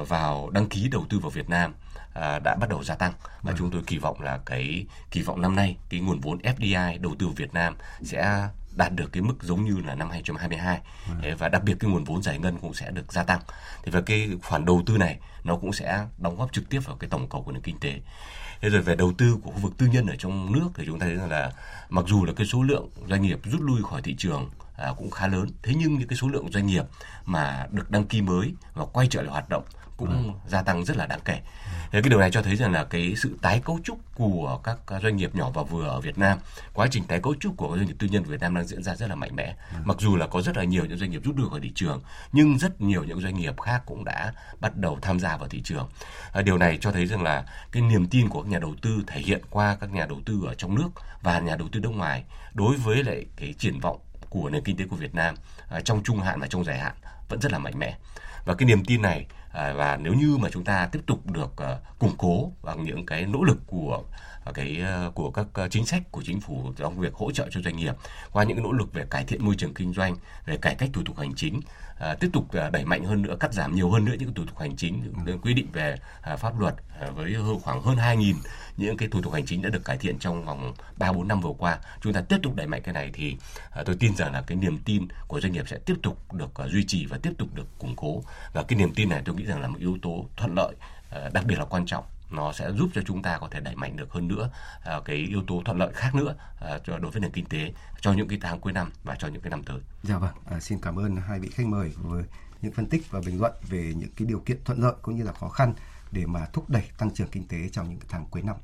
[0.00, 1.74] uh, vào đăng ký đầu tư vào Việt Nam
[2.14, 3.56] À, đã bắt đầu gia tăng và ừ.
[3.58, 7.14] chúng tôi kỳ vọng là cái kỳ vọng năm nay cái nguồn vốn FDI đầu
[7.18, 10.80] tư vào Việt Nam sẽ đạt được cái mức giống như là năm 2022
[11.22, 11.36] ừ.
[11.38, 13.40] và đặc biệt cái nguồn vốn giải ngân cũng sẽ được gia tăng.
[13.84, 16.96] Thì và cái khoản đầu tư này nó cũng sẽ đóng góp trực tiếp vào
[16.96, 18.00] cái tổng cầu của nền kinh tế.
[18.60, 20.98] Thế rồi về đầu tư của khu vực tư nhân ở trong nước thì chúng
[20.98, 21.52] ta thấy rằng là
[21.88, 25.10] mặc dù là cái số lượng doanh nghiệp rút lui khỏi thị trường à, cũng
[25.10, 25.48] khá lớn.
[25.62, 26.84] Thế nhưng những cái số lượng doanh nghiệp
[27.24, 29.64] mà được đăng ký mới và quay trở lại hoạt động
[30.00, 30.50] cũng ừ.
[30.50, 31.40] gia tăng rất là đáng kể.
[31.92, 34.78] Thế cái điều này cho thấy rằng là cái sự tái cấu trúc của các
[35.02, 36.38] doanh nghiệp nhỏ và vừa ở Việt Nam,
[36.74, 38.82] quá trình tái cấu trúc của doanh nghiệp tư nhân của Việt Nam đang diễn
[38.82, 39.56] ra rất là mạnh mẽ.
[39.72, 39.78] Ừ.
[39.84, 42.02] Mặc dù là có rất là nhiều những doanh nghiệp rút được khỏi thị trường,
[42.32, 45.60] nhưng rất nhiều những doanh nghiệp khác cũng đã bắt đầu tham gia vào thị
[45.64, 45.88] trường.
[46.32, 49.02] À, điều này cho thấy rằng là cái niềm tin của các nhà đầu tư
[49.06, 50.88] thể hiện qua các nhà đầu tư ở trong nước
[51.22, 54.76] và nhà đầu tư nước ngoài đối với lại cái triển vọng của nền kinh
[54.76, 55.34] tế của Việt Nam
[55.68, 56.92] à, trong trung hạn và trong dài hạn
[57.28, 57.96] vẫn rất là mạnh mẽ
[58.44, 61.52] và cái niềm tin này Ờ, và nếu như mà chúng ta tiếp tục được
[61.56, 64.02] ờ, củng cố bằng những cái nỗ lực của
[64.44, 67.48] Ờ, cái ờ, của các ờ, chính sách của chính phủ trong việc hỗ trợ
[67.50, 67.94] cho doanh nghiệp
[68.32, 71.02] qua những nỗ lực về cải thiện môi trường kinh doanh về cải cách thủ
[71.04, 71.60] tục hành chính
[71.98, 74.58] à, tiếp tục đẩy mạnh hơn nữa cắt giảm nhiều hơn nữa những thủ tục
[74.58, 78.34] hành chính những quy định về à, pháp luật à, với khoảng hơn 2.000
[78.76, 81.40] những cái thủ tục hành chính đã được cải thiện trong vòng 3 4 năm
[81.40, 81.78] vừa qua.
[82.00, 83.36] Chúng ta tiếp tục đẩy mạnh cái này thì
[83.70, 86.54] à, tôi tin rằng là cái niềm tin của doanh nghiệp sẽ tiếp tục được
[86.54, 88.22] à, duy trì và tiếp tục được củng cố.
[88.52, 90.74] Và cái niềm tin này tôi nghĩ rằng là một yếu tố thuận lợi
[91.10, 93.76] à, đặc biệt là quan trọng nó sẽ giúp cho chúng ta có thể đẩy
[93.76, 94.50] mạnh được hơn nữa
[94.84, 97.72] à, cái yếu tố thuận lợi khác nữa à, cho đối với nền kinh tế
[98.00, 99.78] cho những cái tháng cuối năm và cho những cái năm tới.
[100.02, 102.24] Dạ vâng, à, xin cảm ơn hai vị khách mời với
[102.62, 105.22] những phân tích và bình luận về những cái điều kiện thuận lợi cũng như
[105.24, 105.74] là khó khăn
[106.12, 108.56] để mà thúc đẩy tăng trưởng kinh tế trong những tháng cuối năm.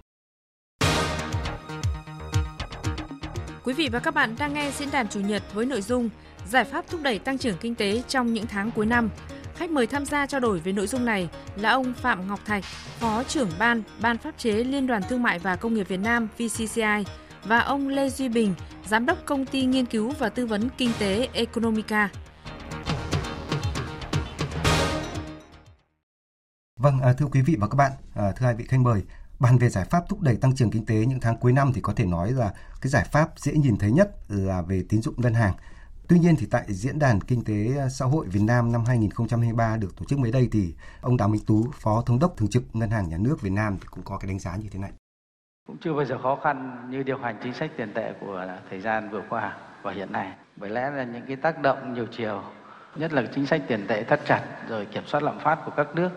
[3.65, 6.09] Quý vị và các bạn đang nghe diễn đàn chủ nhật với nội dung
[6.49, 9.11] Giải pháp thúc đẩy tăng trưởng kinh tế trong những tháng cuối năm.
[9.57, 12.65] Khách mời tham gia trao đổi về nội dung này là ông Phạm Ngọc Thạch,
[12.99, 16.29] Phó trưởng ban Ban pháp chế Liên đoàn Thương mại và Công nghiệp Việt Nam
[16.39, 17.05] VCCI
[17.45, 18.55] và ông Lê Duy Bình,
[18.87, 22.11] Giám đốc Công ty Nghiên cứu và Tư vấn Kinh tế Economica.
[26.79, 29.03] Vâng, à, thưa quý vị và các bạn, à, thưa hai vị khách mời,
[29.39, 31.81] bàn về giải pháp thúc đẩy tăng trưởng kinh tế những tháng cuối năm thì
[31.81, 35.15] có thể nói là cái giải pháp dễ nhìn thấy nhất là về tín dụng
[35.17, 35.55] ngân hàng.
[36.09, 39.77] Tuy nhiên thì tại diễn đàn kinh tế à, xã hội Việt Nam năm 2023
[39.77, 42.63] được tổ chức mới đây thì ông Đào Minh Tú, Phó Thống đốc Thường trực
[42.73, 44.91] Ngân hàng Nhà nước Việt Nam thì cũng có cái đánh giá như thế này.
[45.67, 48.81] Cũng chưa bao giờ khó khăn như điều hành chính sách tiền tệ của thời
[48.81, 50.33] gian vừa qua và hiện nay.
[50.57, 52.43] Bởi lẽ là những cái tác động nhiều chiều
[52.97, 55.87] nhất là chính sách tiền tệ thắt chặt rồi kiểm soát lạm phát của các
[55.95, 56.11] nước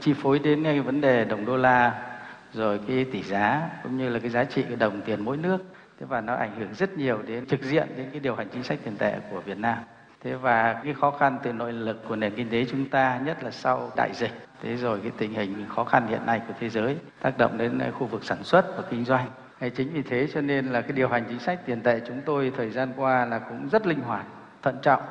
[0.00, 2.04] chi phối đến cái vấn đề đồng đô la
[2.52, 5.64] rồi cái tỷ giá cũng như là cái giá trị của đồng tiền mỗi nước
[6.00, 8.62] thế và nó ảnh hưởng rất nhiều đến, trực diện đến cái điều hành chính
[8.62, 9.78] sách tiền tệ của Việt Nam.
[10.24, 13.44] Thế và cái khó khăn từ nội lực của nền kinh tế chúng ta, nhất
[13.44, 14.30] là sau đại dịch.
[14.62, 17.80] Thế rồi cái tình hình khó khăn hiện nay của thế giới, tác động đến
[17.98, 19.26] khu vực sản xuất và kinh doanh.
[19.60, 22.20] Hay chính vì thế cho nên là cái điều hành chính sách tiền tệ chúng
[22.24, 24.26] tôi thời gian qua là cũng rất linh hoạt,
[24.62, 25.02] thận trọng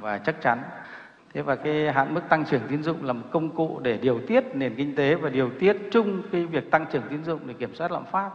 [0.00, 0.62] và chắc chắn.
[1.34, 4.20] Thế và cái hạn mức tăng trưởng tín dụng là một công cụ để điều
[4.26, 7.54] tiết nền kinh tế và điều tiết chung cái việc tăng trưởng tín dụng để
[7.54, 8.30] kiểm soát lạm phát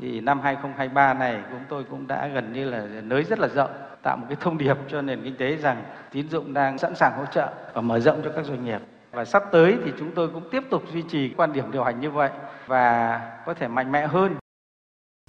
[0.00, 3.70] thì năm 2023 này chúng tôi cũng đã gần như là nới rất là rộng
[4.02, 7.12] tạo một cái thông điệp cho nền kinh tế rằng tín dụng đang sẵn sàng
[7.16, 8.80] hỗ trợ và mở rộng cho các doanh nghiệp
[9.12, 12.00] và sắp tới thì chúng tôi cũng tiếp tục duy trì quan điểm điều hành
[12.00, 12.30] như vậy
[12.66, 14.36] và có thể mạnh mẽ hơn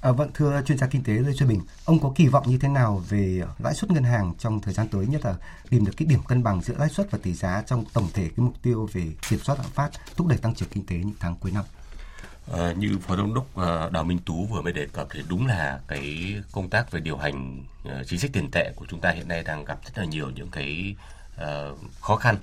[0.02, 2.58] À, vâng, thưa chuyên gia kinh tế Lê Xuân Bình, ông có kỳ vọng như
[2.62, 5.36] thế nào về lãi suất ngân hàng trong thời gian tới, nhất là
[5.70, 8.24] tìm được cái điểm cân bằng giữa lãi suất và tỷ giá trong tổng thể
[8.24, 11.16] cái mục tiêu về kiểm soát lạm phát, thúc đẩy tăng trưởng kinh tế những
[11.20, 11.66] tháng cuối năm?
[12.58, 15.48] À, như phó thống đốc à, Đào Minh Tú vừa mới đề cập thì đúng
[15.48, 19.12] là cái công tác về điều hành uh, chính sách tiền tệ của chúng ta
[19.12, 20.96] hiện nay đang gặp rất là nhiều những cái
[21.42, 22.36] uh, khó khăn.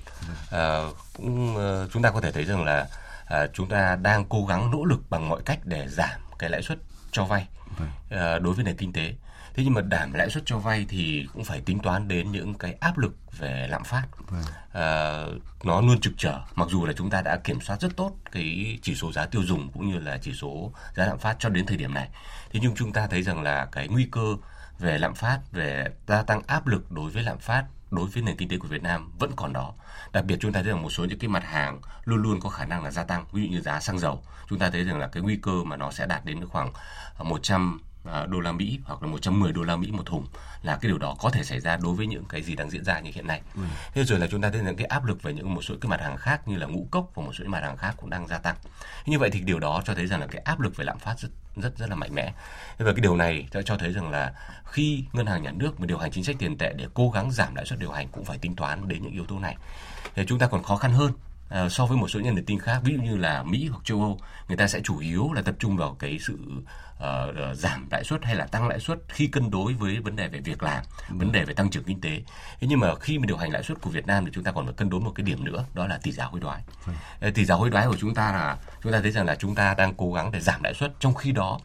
[0.43, 2.87] Uh, cũng uh, chúng ta có thể thấy rằng là
[3.23, 6.61] uh, chúng ta đang cố gắng nỗ lực bằng mọi cách để giảm cái lãi
[6.61, 6.77] suất
[7.11, 7.47] cho vay
[7.81, 9.13] uh, đối với nền kinh tế
[9.55, 12.53] thế nhưng mà đảm lãi suất cho vay thì cũng phải tính toán đến những
[12.53, 14.43] cái áp lực về lạm phát vâng.
[14.73, 15.23] à,
[15.63, 18.79] nó luôn trực trở mặc dù là chúng ta đã kiểm soát rất tốt cái
[18.81, 21.65] chỉ số giá tiêu dùng cũng như là chỉ số giá lạm phát cho đến
[21.65, 22.09] thời điểm này
[22.51, 24.35] thế nhưng chúng ta thấy rằng là cái nguy cơ
[24.79, 28.37] về lạm phát về gia tăng áp lực đối với lạm phát đối với nền
[28.37, 29.73] kinh tế của Việt Nam vẫn còn đó.
[30.13, 32.49] Đặc biệt chúng ta thấy rằng một số những cái mặt hàng luôn luôn có
[32.49, 34.23] khả năng là gia tăng, ví dụ như giá xăng dầu.
[34.49, 36.73] Chúng ta thấy rằng là cái nguy cơ mà nó sẽ đạt đến khoảng
[37.19, 37.88] 100 À,
[38.29, 40.25] đô la Mỹ hoặc là 110 đô la Mỹ một thùng
[40.63, 42.83] là cái điều đó có thể xảy ra đối với những cái gì đang diễn
[42.83, 43.41] ra như hiện nay.
[43.55, 43.61] Ừ.
[43.93, 45.89] Thế rồi là chúng ta thấy rằng cái áp lực về những một số cái
[45.89, 48.09] mặt hàng khác như là ngũ cốc và một số những mặt hàng khác cũng
[48.09, 48.55] đang gia tăng.
[49.05, 51.19] Như vậy thì điều đó cho thấy rằng là cái áp lực về lạm phát
[51.19, 52.33] rất rất rất là mạnh mẽ.
[52.77, 54.33] Và cái điều này đã cho thấy rằng là
[54.65, 57.31] khi ngân hàng nhà nước mà điều hành chính sách tiền tệ để cố gắng
[57.31, 59.57] giảm lãi suất điều hành cũng phải tính toán đến những yếu tố này.
[60.15, 61.11] Thì chúng ta còn khó khăn hơn
[61.65, 63.85] uh, so với một số những nền kinh khác ví dụ như là Mỹ hoặc
[63.85, 66.37] châu Âu người ta sẽ chủ yếu là tập trung vào cái sự
[66.97, 70.27] uh, giảm lãi suất hay là tăng lãi suất khi cân đối với vấn đề
[70.27, 72.21] về việc làm vấn đề về tăng trưởng kinh tế.
[72.59, 74.51] Thế nhưng mà khi mà điều hành lãi suất của Việt Nam thì chúng ta
[74.51, 76.61] còn phải cân đối một cái điểm nữa đó là tỷ giá hối đoái.
[77.21, 77.31] Ừ.
[77.31, 79.73] tỷ giá hối đoái của chúng ta là chúng ta thấy rằng là chúng ta
[79.73, 80.93] đang cố gắng để giảm lãi suất.
[80.99, 81.59] Trong khi đó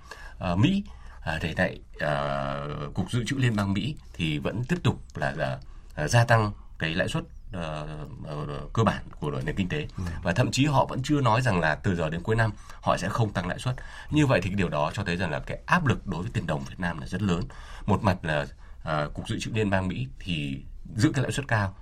[0.52, 0.84] uh, Mỹ
[1.24, 5.32] À, để tại uh, cục dự trữ liên bang Mỹ thì vẫn tiếp tục là,
[5.36, 5.58] là
[6.04, 7.24] uh, gia tăng cái lãi suất
[7.56, 9.88] uh, cơ bản của nền kinh tế.
[10.22, 12.96] Và thậm chí họ vẫn chưa nói rằng là từ giờ đến cuối năm họ
[12.96, 13.76] sẽ không tăng lãi suất.
[14.10, 16.30] Như vậy thì cái điều đó cho thấy rằng là cái áp lực đối với
[16.34, 17.42] tiền đồng Việt Nam là rất lớn.
[17.86, 18.46] Một mặt là
[18.82, 20.62] uh, cục dự trữ liên bang Mỹ thì
[20.96, 21.74] giữ cái lãi suất cao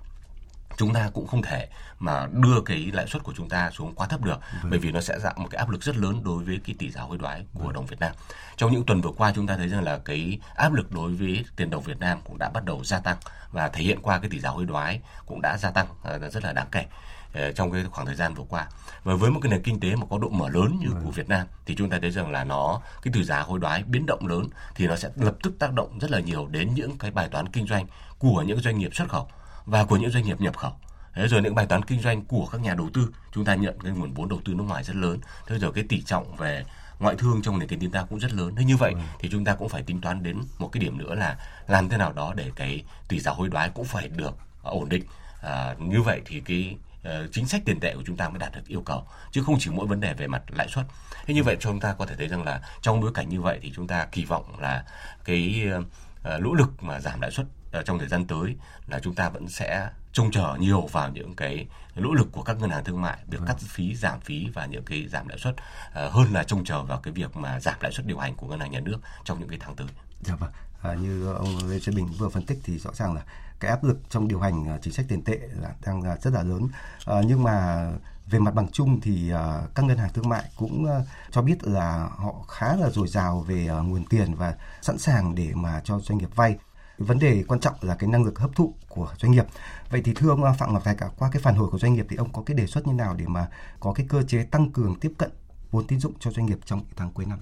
[0.77, 1.67] chúng ta cũng không thể
[1.99, 4.69] mà đưa cái lãi suất của chúng ta xuống quá thấp được vâng.
[4.69, 6.91] bởi vì nó sẽ tạo một cái áp lực rất lớn đối với cái tỷ
[6.91, 7.73] giá hối đoái của vâng.
[7.73, 8.11] đồng Việt Nam.
[8.57, 11.45] Trong những tuần vừa qua chúng ta thấy rằng là cái áp lực đối với
[11.55, 13.17] tiền đồng Việt Nam cũng đã bắt đầu gia tăng
[13.51, 16.43] và thể hiện qua cái tỷ giá hối đoái cũng đã gia tăng à, rất
[16.43, 16.85] là đáng kể
[17.33, 18.67] ờ, trong cái khoảng thời gian vừa qua
[19.03, 21.29] và với một cái nền kinh tế mà có độ mở lớn như của Việt
[21.29, 24.27] Nam thì chúng ta thấy rằng là nó cái tỷ giá hối đoái biến động
[24.27, 27.27] lớn thì nó sẽ lập tức tác động rất là nhiều đến những cái bài
[27.31, 27.87] toán kinh doanh
[28.19, 29.27] của những doanh nghiệp xuất khẩu
[29.65, 30.73] và của những doanh nghiệp nhập khẩu.
[31.13, 33.79] Thế rồi những bài toán kinh doanh của các nhà đầu tư chúng ta nhận
[33.79, 35.19] cái nguồn vốn đầu tư nước ngoài rất lớn.
[35.47, 36.65] Thế rồi cái tỷ trọng về
[36.99, 38.55] ngoại thương trong nền kinh tế ta cũng rất lớn.
[38.55, 38.99] Thế như vậy ừ.
[39.19, 41.97] thì chúng ta cũng phải tính toán đến một cái điểm nữa là làm thế
[41.97, 45.03] nào đó để cái tỷ giá hối đoái cũng phải được ổn định.
[45.41, 48.55] À, như vậy thì cái uh, chính sách tiền tệ của chúng ta mới đạt
[48.55, 50.85] được yêu cầu chứ không chỉ mỗi vấn đề về mặt lãi suất.
[51.25, 53.59] Thế như vậy chúng ta có thể thấy rằng là trong bối cảnh như vậy
[53.61, 54.85] thì chúng ta kỳ vọng là
[55.25, 57.45] cái uh, nỗ lực mà giảm lãi suất
[57.85, 58.55] trong thời gian tới
[58.87, 62.57] là chúng ta vẫn sẽ trông chờ nhiều vào những cái nỗ lực của các
[62.59, 63.47] ngân hàng thương mại việc vâng.
[63.47, 66.83] cắt phí giảm phí và những cái giảm lãi suất uh, hơn là trông chờ
[66.83, 69.39] vào cái việc mà giảm lãi suất điều hành của ngân hàng nhà nước trong
[69.39, 69.87] những cái tháng tới.
[70.21, 70.51] Dạ vâng.
[70.81, 73.21] À, như ông Lê Xuân Bình vừa phân tích thì rõ ràng là
[73.59, 76.67] cái áp lực trong điều hành chính sách tiền tệ là đang rất là lớn.
[77.05, 77.87] À, nhưng mà
[78.25, 81.63] về mặt bằng chung thì uh, các ngân hàng thương mại cũng uh, cho biết
[81.63, 85.81] là họ khá là dồi dào về uh, nguồn tiền và sẵn sàng để mà
[85.83, 86.57] cho doanh nghiệp vay
[86.97, 89.45] vấn đề quan trọng là cái năng lực hấp thụ của doanh nghiệp.
[89.89, 91.93] Vậy thì thưa ông à, Phạm Ngọc Thạch cả qua cái phản hồi của doanh
[91.93, 93.47] nghiệp thì ông có cái đề xuất như nào để mà
[93.79, 95.31] có cái cơ chế tăng cường tiếp cận
[95.71, 97.39] vốn tín dụng cho doanh nghiệp trong tháng cuối năm?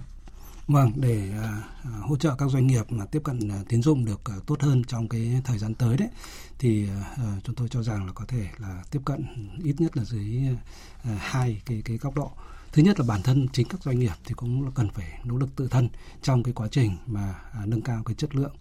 [0.66, 4.20] Vâng, để uh, hỗ trợ các doanh nghiệp mà tiếp cận uh, tín dụng được
[4.36, 6.08] uh, tốt hơn trong cái thời gian tới đấy,
[6.58, 9.26] thì uh, chúng tôi cho rằng là có thể là tiếp cận
[9.64, 12.30] ít nhất là dưới uh, hai cái cái góc độ.
[12.72, 15.56] Thứ nhất là bản thân chính các doanh nghiệp thì cũng cần phải nỗ lực
[15.56, 15.88] tự thân
[16.22, 18.54] trong cái quá trình mà uh, nâng cao cái chất lượng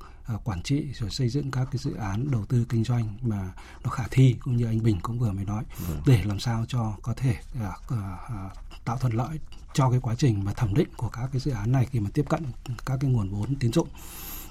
[0.43, 3.89] quản trị rồi xây dựng các cái dự án đầu tư kinh doanh mà nó
[3.89, 5.95] khả thi cũng như anh Bình cũng vừa mới nói ừ.
[6.05, 8.51] để làm sao cho có thể uh, uh,
[8.85, 9.39] tạo thuận lợi
[9.73, 12.09] cho cái quá trình mà thẩm định của các cái dự án này khi mà
[12.13, 12.43] tiếp cận
[12.85, 13.87] các cái nguồn vốn tín dụng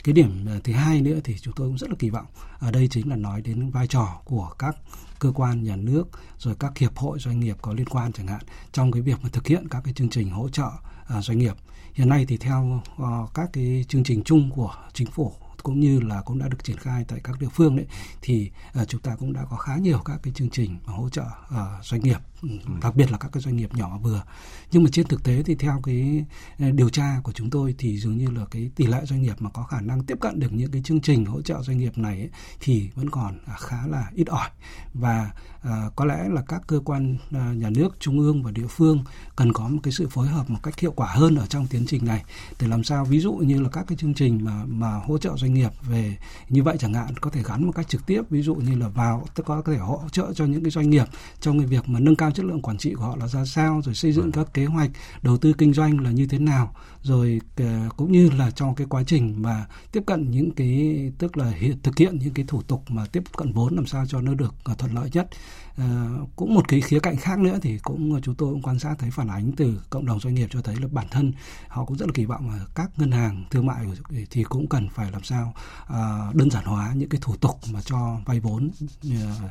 [0.05, 2.27] cái điểm thứ hai nữa thì chúng tôi cũng rất là kỳ vọng
[2.59, 4.77] ở đây chính là nói đến vai trò của các
[5.19, 8.41] cơ quan nhà nước rồi các hiệp hội doanh nghiệp có liên quan chẳng hạn
[8.73, 10.71] trong cái việc mà thực hiện các cái chương trình hỗ trợ
[11.21, 11.55] doanh nghiệp
[11.93, 16.01] hiện nay thì theo uh, các cái chương trình chung của chính phủ cũng như
[16.01, 17.87] là cũng đã được triển khai tại các địa phương đấy
[18.23, 18.51] thì
[18.83, 21.85] uh, chúng ta cũng đã có khá nhiều các cái chương trình hỗ trợ uh,
[21.85, 22.49] doanh nghiệp ừ.
[22.83, 24.23] đặc biệt là các cái doanh nghiệp nhỏ vừa
[24.73, 26.25] nhưng mà trên thực tế thì theo cái
[26.59, 29.35] ờ, điều tra của chúng tôi thì dường như là cái tỷ lệ doanh nghiệp
[29.39, 31.99] mà có khả năng tiếp cận được những cái chương trình hỗ trợ doanh nghiệp
[31.99, 34.49] này ấy, thì vẫn còn à, khá là ít ỏi
[34.95, 35.31] và
[35.63, 39.05] à, có lẽ là các cơ quan à, nhà nước trung ương và địa phương
[39.37, 41.85] cần có một cái sự phối hợp một cách hiệu quả hơn ở trong tiến
[41.87, 42.25] trình này
[42.61, 45.37] để làm sao ví dụ như là các cái chương trình mà mà hỗ trợ
[45.37, 46.17] doanh doanh nghiệp về
[46.49, 48.89] như vậy chẳng hạn có thể gắn một cách trực tiếp ví dụ như là
[48.89, 51.07] vào tức có thể hỗ trợ cho những cái doanh nghiệp
[51.41, 53.81] trong cái việc mà nâng cao chất lượng quản trị của họ là ra sao
[53.85, 54.33] rồi xây dựng vâng.
[54.33, 54.91] các kế hoạch
[55.23, 58.87] đầu tư kinh doanh là như thế nào rồi à, cũng như là trong cái
[58.91, 62.63] quá trình mà tiếp cận những cái tức là hiện thực hiện những cái thủ
[62.63, 65.29] tục mà tiếp cận vốn làm sao cho nó được à, thuận lợi nhất.
[65.77, 68.95] À, cũng một cái khía cạnh khác nữa thì cũng chúng tôi cũng quan sát
[68.99, 71.33] thấy phản ánh từ cộng đồng doanh nghiệp cho thấy là bản thân
[71.69, 73.87] họ cũng rất là kỳ vọng là các ngân hàng thương mại
[74.31, 75.55] thì cũng cần phải làm sao
[75.87, 78.71] à, đơn giản hóa những cái thủ tục mà cho vay vốn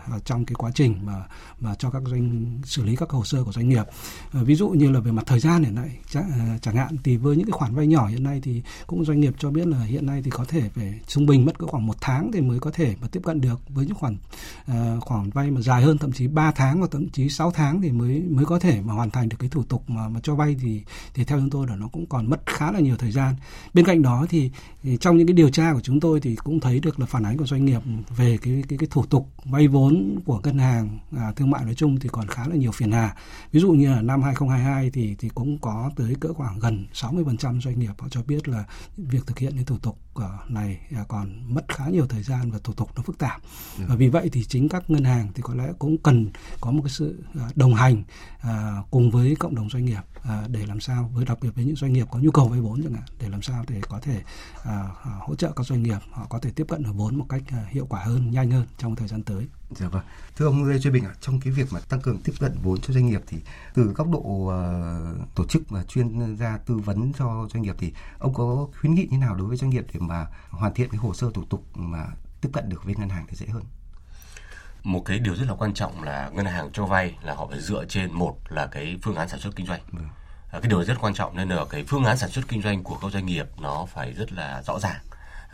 [0.07, 1.25] à, trong cái quá trình mà
[1.59, 3.85] mà cho các doanh xử lý các hồ sơ của doanh nghiệp.
[4.33, 6.97] À, ví dụ như là về mặt thời gian này này chẳng, à, chẳng hạn
[7.03, 9.67] thì với những cái khoản vay nhỏ hiện nay thì cũng doanh nghiệp cho biết
[9.67, 12.59] là hiện nay thì có thể về trung bình mất khoảng một tháng thì mới
[12.59, 14.17] có thể mà tiếp cận được với những khoản
[14.71, 17.81] uh, khoản vay mà dài hơn thậm chí 3 tháng và thậm chí 6 tháng
[17.81, 20.35] thì mới mới có thể mà hoàn thành được cái thủ tục mà mà cho
[20.35, 20.81] vay thì
[21.13, 23.35] thì theo chúng tôi là nó cũng còn mất khá là nhiều thời gian.
[23.73, 24.51] Bên cạnh đó thì,
[24.83, 27.23] thì trong những cái điều tra của chúng tôi thì cũng thấy được là phản
[27.23, 27.81] ánh của doanh nghiệp
[28.17, 31.73] về cái cái cái thủ tục vay vốn của ngân hàng à, thương mại nói
[31.73, 33.15] chung thì còn khá là nhiều phiền hà.
[33.51, 37.28] Ví dụ như là năm 2022 thì thì cũng có tới cỡ khoảng gần 60%
[37.37, 38.65] doanh nghiệp họ cho biết là
[38.97, 39.97] việc thực hiện cái thủ tục
[40.47, 43.41] này à, còn mất khá nhiều thời gian và thủ tục nó phức tạp.
[43.77, 43.83] Ừ.
[43.87, 46.29] Và vì vậy thì chính các ngân hàng thì có lẽ cũng cần
[46.61, 48.03] có một cái sự à, đồng hành
[48.39, 51.65] à, cùng với cộng đồng doanh nghiệp à, để làm sao với đặc biệt với
[51.65, 53.99] những doanh nghiệp có nhu cầu vay vốn chẳng hạn để làm sao để có
[53.99, 54.21] thể
[55.19, 57.85] hỗ trợ các doanh nghiệp họ có thể tiếp cận được vốn một cách hiệu
[57.89, 59.47] quả hơn nhanh hơn trong thời gian tới.
[59.71, 60.03] Dạ vâng.
[60.35, 62.81] Thưa ông Lê Duy Bình ạ, trong cái việc mà tăng cường tiếp cận vốn
[62.81, 63.37] cho doanh nghiệp thì
[63.73, 67.93] từ góc độ uh, tổ chức và chuyên gia tư vấn cho doanh nghiệp thì
[68.19, 70.97] ông có khuyến nghị như nào đối với doanh nghiệp để mà hoàn thiện cái
[70.97, 72.07] hồ sơ thủ tục mà
[72.41, 73.63] tiếp cận được với ngân hàng thì dễ hơn?
[74.83, 77.59] một cái điều rất là quan trọng là ngân hàng cho vay là họ phải
[77.61, 79.99] dựa trên một là cái phương án sản xuất kinh doanh ừ.
[80.51, 82.97] Cái điều rất quan trọng nên là cái phương án sản xuất kinh doanh của
[83.01, 84.99] các doanh nghiệp nó phải rất là rõ ràng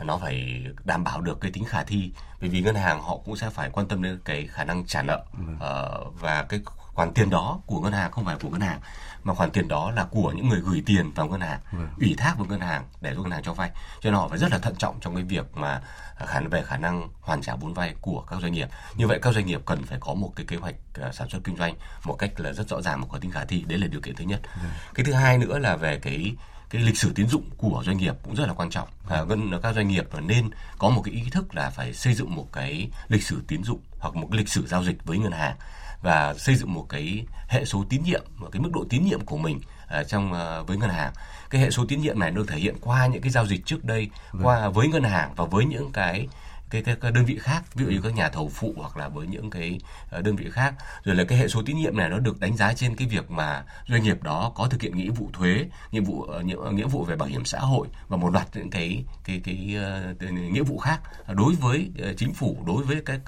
[0.00, 2.12] nó phải đảm bảo được cái tính khả thi.
[2.40, 5.02] Bởi vì ngân hàng họ cũng sẽ phải quan tâm đến cái khả năng trả
[5.02, 6.60] nợ uh, và cái
[6.94, 8.80] khoản tiền đó của ngân hàng không phải của ngân hàng
[9.26, 11.78] mà khoản tiền đó là của những người gửi tiền vào ngân hàng ừ.
[12.00, 13.70] ủy thác vào ngân hàng để giúp ngân hàng cho vay.
[14.00, 15.80] Cho nên họ phải rất là thận trọng trong cái việc mà
[16.26, 18.68] khả về khả năng hoàn trả vốn vay của các doanh nghiệp.
[18.96, 20.74] Như vậy các doanh nghiệp cần phải có một cái kế hoạch
[21.08, 23.44] uh, sản xuất kinh doanh một cách là rất rõ ràng và có tính khả
[23.44, 23.64] thi.
[23.68, 24.40] Đấy là điều kiện thứ nhất.
[24.42, 24.68] Ừ.
[24.94, 26.34] cái thứ hai nữa là về cái
[26.70, 28.88] cái lịch sử tín dụng của doanh nghiệp cũng rất là quan trọng.
[29.08, 32.34] À, gần các doanh nghiệp nên có một cái ý thức là phải xây dựng
[32.34, 35.32] một cái lịch sử tín dụng hoặc một cái lịch sử giao dịch với ngân
[35.32, 35.56] hàng
[36.02, 39.20] và xây dựng một cái hệ số tín nhiệm một cái mức độ tín nhiệm
[39.20, 39.60] của mình
[40.00, 41.12] uh, trong uh, với ngân hàng
[41.50, 43.84] cái hệ số tín nhiệm này được thể hiện qua những cái giao dịch trước
[43.84, 44.46] đây vâng.
[44.46, 46.28] qua với ngân hàng và với những cái
[46.70, 49.08] cái, cái, cái đơn vị khác ví dụ như các nhà thầu phụ hoặc là
[49.08, 49.78] với những cái
[50.10, 50.74] ờ, đơn vị khác.
[51.04, 53.30] Rồi là cái hệ số tín nhiệm này nó được đánh giá trên cái việc
[53.30, 56.70] mà doanh nghiệp đó có thực hiện nghĩa vụ thuế nhiệm vụ ờ, nghĩa, ờ,
[56.70, 59.76] nghĩa vụ về bảo hiểm xã hội và một loạt những cái cái cái,
[60.20, 63.20] cái uh, nghĩa vụ khác đối với chính phủ đối với các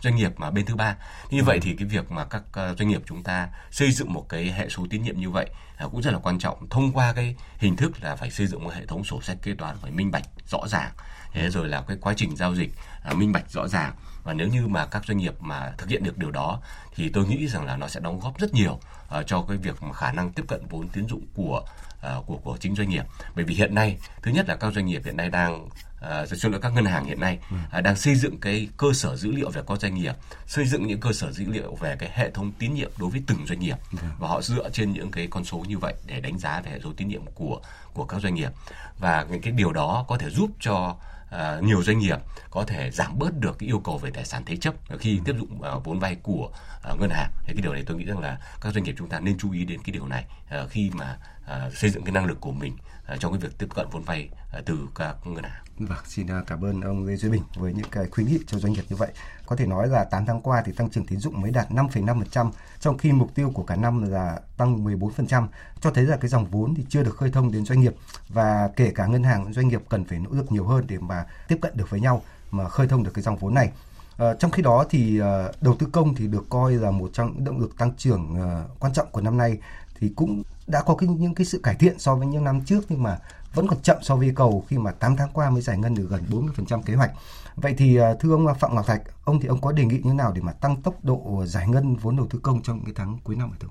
[0.00, 0.96] doanh nghiệp mà bên thứ ba.
[1.30, 4.52] Như vậy thì cái việc mà các doanh nghiệp chúng ta xây dựng một cái
[4.52, 6.68] hệ số tín nhiệm như vậy à, cũng rất là quan trọng.
[6.68, 9.54] Thông qua cái hình thức là phải xây dựng một hệ thống sổ sách kế
[9.54, 10.92] toán phải minh bạch rõ ràng
[11.36, 12.70] thế rồi là cái quá trình giao dịch
[13.02, 13.92] à, minh bạch rõ ràng.
[14.24, 16.60] Và nếu như mà các doanh nghiệp mà thực hiện được điều đó
[16.94, 19.82] thì tôi nghĩ rằng là nó sẽ đóng góp rất nhiều uh, cho cái việc
[19.82, 21.64] mà khả năng tiếp cận vốn tín dụng của
[22.18, 23.04] uh, của của chính doanh nghiệp.
[23.34, 26.52] Bởi vì hiện nay thứ nhất là các doanh nghiệp hiện nay đang uh, xin
[26.52, 27.38] lỗi các ngân hàng hiện nay
[27.78, 30.14] uh, đang xây dựng cái cơ sở dữ liệu về các doanh nghiệp
[30.46, 33.22] xây dựng những cơ sở dữ liệu về cái hệ thống tín nhiệm đối với
[33.26, 33.76] từng doanh nghiệp.
[33.92, 33.98] Ừ.
[34.18, 36.80] và họ dựa trên những cái con số như vậy để đánh giá về hệ
[36.84, 37.60] số tín nhiệm của
[37.94, 38.50] của các doanh nghiệp.
[38.98, 40.96] Và những cái điều đó có thể giúp cho
[41.30, 42.18] À, nhiều doanh nghiệp
[42.50, 45.34] có thể giảm bớt được cái yêu cầu về tài sản thế chấp khi tiếp
[45.38, 46.50] dụng à, vốn vay của
[46.82, 47.30] à, ngân hàng.
[47.44, 49.52] Thì cái điều này tôi nghĩ rằng là các doanh nghiệp chúng ta nên chú
[49.52, 50.24] ý đến cái điều này
[50.70, 51.18] khi mà
[51.74, 54.28] xây dựng cái năng lực của mình Ờ, trong cái việc tiếp cận vốn vay
[54.52, 55.62] ờ, từ các ngân hàng.
[55.78, 58.58] Vâng, xin ờ, cảm ơn ông Lê Duy Bình với những cái khuyến nghị cho
[58.58, 59.08] doanh nghiệp như vậy.
[59.46, 62.50] Có thể nói là 8 tháng qua thì tăng trưởng tín dụng mới đạt 5,5%,
[62.80, 65.48] trong khi mục tiêu của cả năm là tăng 14%,
[65.80, 67.94] cho thấy là cái dòng vốn thì chưa được khơi thông đến doanh nghiệp
[68.28, 71.26] và kể cả ngân hàng doanh nghiệp cần phải nỗ lực nhiều hơn để mà
[71.48, 73.72] tiếp cận được với nhau mà khơi thông được cái dòng vốn này.
[74.18, 77.32] À, trong khi đó thì à, đầu tư công thì được coi là một trong
[77.34, 79.58] những động lực tăng trưởng à, quan trọng của năm nay
[80.00, 82.84] thì cũng đã có cái, những cái sự cải thiện so với những năm trước
[82.88, 83.18] nhưng mà
[83.54, 86.06] vẫn còn chậm so với cầu khi mà 8 tháng qua mới giải ngân được
[86.10, 87.12] gần 40% kế hoạch.
[87.56, 90.00] Vậy thì à, thưa ông à, Phạm Ngọc Thạch, ông thì ông có đề nghị
[90.02, 92.92] như nào để mà tăng tốc độ giải ngân vốn đầu tư công trong cái
[92.96, 93.68] tháng cuối năm thưa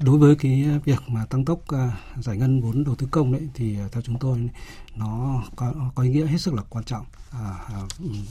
[0.00, 3.48] đối với cái việc mà tăng tốc à, giải ngân vốn đầu tư công đấy
[3.54, 4.50] thì theo chúng tôi
[4.98, 7.80] nó có, có ý nghĩa hết sức là quan trọng à, à,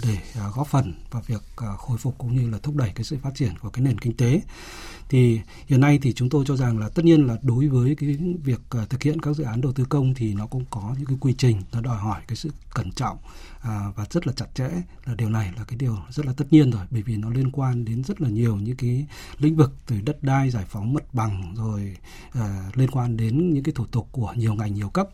[0.03, 3.03] để à, góp phần vào việc à, khôi phục cũng như là thúc đẩy cái
[3.03, 4.41] sự phát triển của cái nền kinh tế.
[5.09, 8.17] Thì hiện nay thì chúng tôi cho rằng là tất nhiên là đối với cái
[8.43, 11.05] việc à, thực hiện các dự án đầu tư công thì nó cũng có những
[11.05, 13.17] cái quy trình nó đòi hỏi cái sự cẩn trọng
[13.61, 14.69] à, và rất là chặt chẽ
[15.05, 17.51] là điều này là cái điều rất là tất nhiên rồi bởi vì nó liên
[17.51, 19.05] quan đến rất là nhiều những cái
[19.37, 21.97] lĩnh vực từ đất đai giải phóng mặt bằng rồi
[22.31, 25.07] à, liên quan đến những cái thủ tục của nhiều ngành nhiều cấp.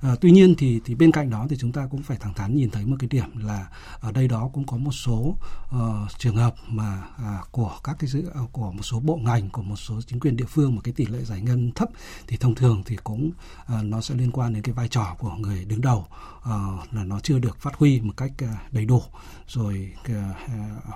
[0.00, 2.56] À, tuy nhiên thì thì bên cạnh đó thì chúng ta cũng phải thẳng thắn
[2.56, 3.68] nhìn thấy một cái điểm là
[4.00, 5.36] ở đây đó cũng có một số
[5.76, 5.78] uh,
[6.18, 9.62] trường hợp mà uh, của các cái dự ờ, của một số bộ ngành của
[9.62, 11.88] một số chính quyền địa phương mà cái tỷ lệ giải ngân thấp
[12.26, 13.30] thì thông thường thì cũng
[13.62, 16.06] uh, nó sẽ liên quan đến cái vai trò của người đứng đầu
[16.38, 16.44] uh,
[16.92, 19.02] là nó chưa được phát huy một cách uh, đầy đủ.
[19.48, 20.36] Rồi uh,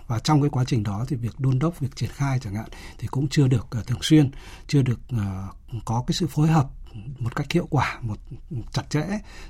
[0.07, 2.69] và trong cái quá trình đó thì việc đôn đốc việc triển khai chẳng hạn
[2.99, 4.31] thì cũng chưa được uh, thường xuyên
[4.67, 6.69] chưa được uh, có cái sự phối hợp
[7.19, 8.17] một cách hiệu quả một
[8.73, 9.05] chặt chẽ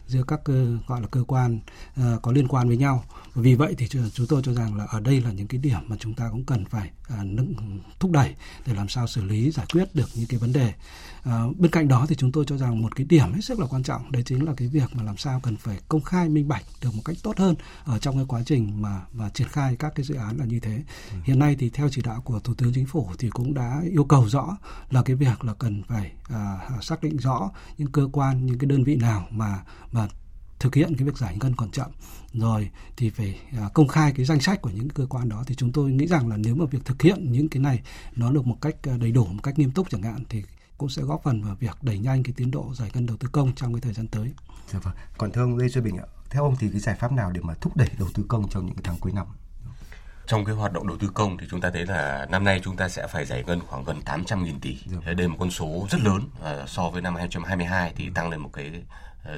[0.06, 1.60] giữa các cơ gọi là cơ quan
[2.00, 3.04] uh, có liên quan với nhau.
[3.34, 5.96] Vì vậy thì chúng tôi cho rằng là ở đây là những cái điểm mà
[6.00, 7.54] chúng ta cũng cần phải uh, nâng,
[8.00, 8.34] thúc đẩy
[8.66, 10.72] để làm sao xử lý giải quyết được những cái vấn đề
[11.28, 13.66] uh, bên cạnh đó thì chúng tôi cho rằng một cái điểm hết sức là
[13.66, 16.48] quan trọng đấy chính là cái việc mà làm sao cần phải công khai minh
[16.48, 17.54] bạch được một cách tốt hơn
[17.84, 20.60] ở trong cái quá trình mà mà triển khai các cái dự án là như
[20.60, 20.82] thế.
[21.12, 21.18] Ừ.
[21.24, 24.04] hiện nay thì theo chỉ đạo của thủ tướng chính phủ thì cũng đã yêu
[24.04, 24.56] cầu rõ
[24.90, 28.66] là cái việc là cần phải uh, xác định rõ những cơ quan những cái
[28.66, 29.62] đơn vị nào mà
[29.92, 30.08] mà
[30.58, 31.90] thực hiện cái việc giải ngân còn chậm.
[32.32, 35.44] Rồi thì phải à, công khai cái danh sách của những cơ quan đó.
[35.46, 37.80] Thì chúng tôi nghĩ rằng là nếu mà việc thực hiện những cái này
[38.16, 40.42] nó được một cách à, đầy đủ một cách nghiêm túc chẳng hạn thì
[40.78, 43.28] cũng sẽ góp phần vào việc đẩy nhanh cái tiến độ giải ngân đầu tư
[43.32, 44.32] công trong cái thời gian tới.
[44.68, 44.94] Dạ vâng.
[45.18, 47.40] Còn thưa ông Lê Duy Bình ạ, theo ông thì cái giải pháp nào để
[47.40, 49.26] mà thúc đẩy đầu tư công trong những cái tháng cuối năm?
[50.28, 52.76] trong cái hoạt động đầu tư công thì chúng ta thấy là năm nay chúng
[52.76, 54.78] ta sẽ phải giải ngân khoảng gần 800.000 tỷ.
[54.86, 54.98] Dạ.
[55.04, 56.22] Thế đây là một con số rất lớn
[56.62, 58.82] uh, so với năm 2022 thì tăng lên một cái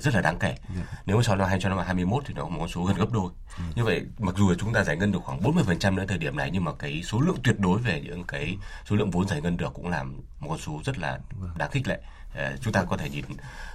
[0.00, 0.48] rất là đáng kể.
[0.48, 0.60] Yeah.
[0.76, 0.82] Dạ.
[1.06, 3.30] Nếu mà so năm 2021 thì nó một con số gần gấp đôi.
[3.58, 3.64] Ừ.
[3.74, 6.50] Như vậy mặc dù chúng ta giải ngân được khoảng 40% đến thời điểm này
[6.52, 9.56] nhưng mà cái số lượng tuyệt đối về những cái số lượng vốn giải ngân
[9.56, 10.02] được cũng là
[10.40, 11.50] một con số rất là vâng.
[11.58, 12.00] đáng khích lệ.
[12.34, 13.24] Ờ, chúng ta có thể nhìn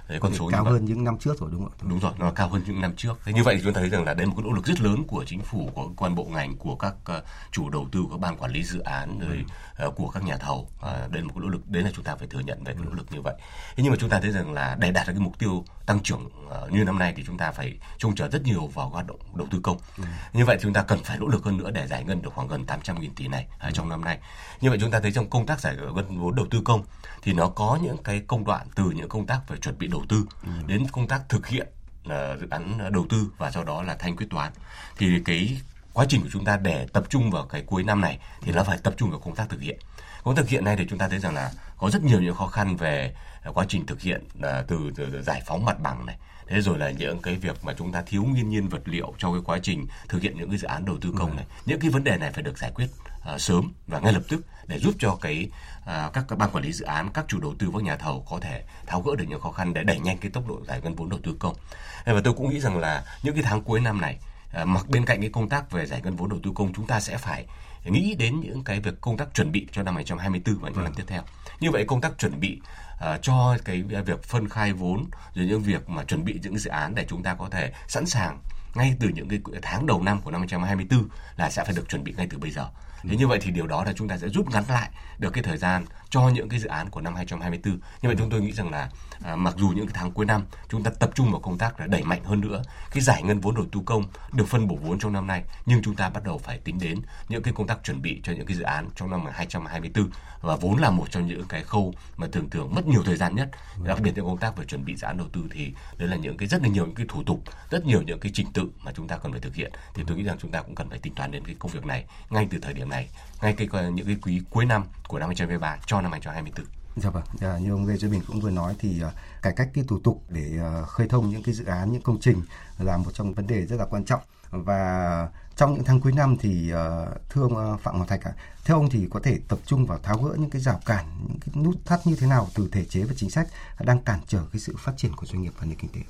[0.08, 1.90] thấy con số cao hơn những năm trước rồi đúng không?
[1.90, 3.18] Đúng rồi, nó cao hơn những năm trước.
[3.24, 4.80] Thế như vậy chúng ta thấy rằng là đây là một cái nỗ lực rất
[4.80, 8.20] lớn của chính phủ, của quan bộ ngành, của các uh, chủ đầu tư, các
[8.20, 9.44] ban quản lý dự án, rồi
[9.86, 10.58] uh, của các nhà thầu.
[10.58, 12.72] Uh, đây là một cái nỗ lực, đấy là chúng ta phải thừa nhận về
[12.72, 13.34] cái nỗ lực như vậy.
[13.76, 16.00] Thế nhưng mà chúng ta thấy rằng là để đạt được cái mục tiêu tăng
[16.00, 16.30] trưởng
[16.70, 19.46] như năm nay thì chúng ta phải trông chờ rất nhiều vào hoạt động đầu
[19.50, 19.78] tư công.
[19.98, 20.04] Ừ.
[20.32, 22.48] Như vậy chúng ta cần phải nỗ lực hơn nữa để giải ngân được khoảng
[22.48, 24.18] gần 800.000 tỷ này uh, trong năm nay.
[24.60, 26.82] Như vậy chúng ta thấy trong công tác giải ngân vốn đầu tư công
[27.22, 30.04] thì nó có những cái công đoạn từ những công tác về chuẩn bị đầu
[30.08, 30.50] tư ừ.
[30.66, 31.66] đến công tác thực hiện
[32.04, 34.52] uh, dự án đầu tư và sau đó là thanh quyết toán
[34.98, 35.60] thì cái
[35.92, 38.64] quá trình của chúng ta để tập trung vào cái cuối năm này thì nó
[38.64, 39.78] phải tập trung vào công tác thực hiện
[40.24, 42.34] công tác thực hiện này thì chúng ta thấy rằng là có rất nhiều những
[42.34, 43.14] khó khăn về
[43.54, 46.16] quá trình thực hiện uh, từ, từ, từ giải phóng mặt bằng này
[46.46, 49.32] thế rồi là những cái việc mà chúng ta thiếu nguyên nhiên vật liệu trong
[49.32, 51.44] cái quá trình thực hiện những cái dự án đầu tư công này.
[51.66, 52.86] Những cái vấn đề này phải được giải quyết
[53.34, 55.48] uh, sớm và ngay lập tức để giúp cho cái
[55.80, 58.38] uh, các ban quản lý dự án các chủ đầu tư các nhà thầu có
[58.40, 60.94] thể tháo gỡ được những khó khăn để đẩy nhanh cái tốc độ giải ngân
[60.94, 61.56] vốn đầu tư công.
[62.04, 64.18] Và tôi cũng nghĩ rằng là những cái tháng cuối năm này
[64.62, 66.86] uh, mặc bên cạnh cái công tác về giải ngân vốn đầu tư công chúng
[66.86, 67.46] ta sẽ phải
[67.84, 70.92] nghĩ đến những cái việc công tác chuẩn bị cho năm 2024 và những năm
[70.96, 71.22] tiếp theo.
[71.60, 72.60] Như vậy công tác chuẩn bị
[72.94, 75.04] uh, cho cái việc phân khai vốn
[75.34, 78.06] rồi những việc mà chuẩn bị những dự án để chúng ta có thể sẵn
[78.06, 78.38] sàng
[78.74, 82.04] ngay từ những cái tháng đầu năm của năm 2024 là sẽ phải được chuẩn
[82.04, 82.68] bị ngay từ bây giờ.
[83.02, 85.42] Thế như vậy thì điều đó là chúng ta sẽ rút ngắn lại được cái
[85.42, 87.72] thời gian cho những cái dự án của năm 2024.
[87.74, 88.90] Như vậy chúng tôi nghĩ rằng là
[89.24, 91.80] à, mặc dù những cái tháng cuối năm chúng ta tập trung vào công tác
[91.80, 94.76] là đẩy mạnh hơn nữa cái giải ngân vốn đầu tư công được phân bổ
[94.76, 97.66] vốn trong năm nay, nhưng chúng ta bắt đầu phải tính đến những cái công
[97.66, 100.10] tác chuẩn bị cho những cái dự án trong năm 2024
[100.40, 103.36] và vốn là một trong những cái khâu mà thường thường mất nhiều thời gian
[103.36, 103.50] nhất.
[103.84, 106.16] Đặc biệt những công tác về chuẩn bị dự án đầu tư thì đấy là
[106.16, 107.40] những cái rất là nhiều những cái thủ tục,
[107.70, 109.72] rất nhiều những cái trình tự mà chúng ta cần phải thực hiện.
[109.94, 111.86] Thì tôi nghĩ rằng chúng ta cũng cần phải tính toán đến cái công việc
[111.86, 113.08] này ngay từ thời điểm này,
[113.42, 116.66] ngay cái những cái quý cuối năm của năm 2023 cho năm 2024.
[116.96, 119.68] Dạ vâng, à, như ông Lê Duy Bình cũng vừa nói thì uh, cải cách
[119.74, 122.42] cái thủ tục để uh, khơi thông những cái dự án, những công trình
[122.78, 126.36] là một trong vấn đề rất là quan trọng và trong những tháng cuối năm
[126.40, 129.58] thì uh, thưa ông Phạm Ngọc Thạch ạ, à, theo ông thì có thể tập
[129.66, 132.48] trung vào tháo gỡ những cái rào cản, những cái nút thắt như thế nào
[132.54, 133.48] từ thể chế và chính sách
[133.80, 136.00] đang cản trở cái sự phát triển của doanh nghiệp và nền kinh tế?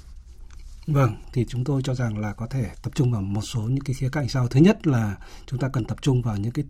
[0.86, 3.84] Vâng, thì chúng tôi cho rằng là có thể tập trung vào một số những
[3.84, 4.48] cái khía cạnh sau.
[4.48, 5.16] Thứ nhất là
[5.46, 6.64] chúng ta cần tập trung vào những cái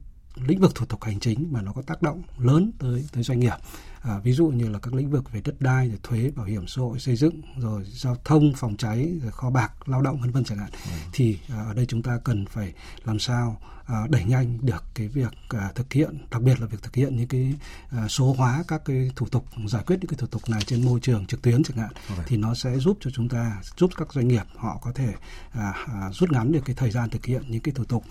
[0.44, 3.40] lĩnh vực thủ tục hành chính mà nó có tác động lớn tới tới doanh
[3.40, 3.56] nghiệp
[4.02, 6.66] à, ví dụ như là các lĩnh vực về đất đai rồi thuế bảo hiểm
[6.66, 10.30] xã hội xây dựng rồi giao thông phòng cháy rồi kho bạc lao động vân
[10.30, 10.90] vân chẳng hạn ừ.
[11.12, 12.72] thì à, ở đây chúng ta cần phải
[13.04, 13.60] làm sao
[14.08, 17.28] đẩy nhanh được cái việc à, thực hiện đặc biệt là việc thực hiện những
[17.28, 17.54] cái
[17.90, 20.84] à, số hóa các cái thủ tục giải quyết những cái thủ tục này trên
[20.84, 22.24] môi trường trực tuyến chẳng hạn okay.
[22.28, 25.14] thì nó sẽ giúp cho chúng ta giúp các doanh nghiệp họ có thể
[25.52, 28.04] à, à, rút ngắn được cái thời gian thực hiện những cái thủ tục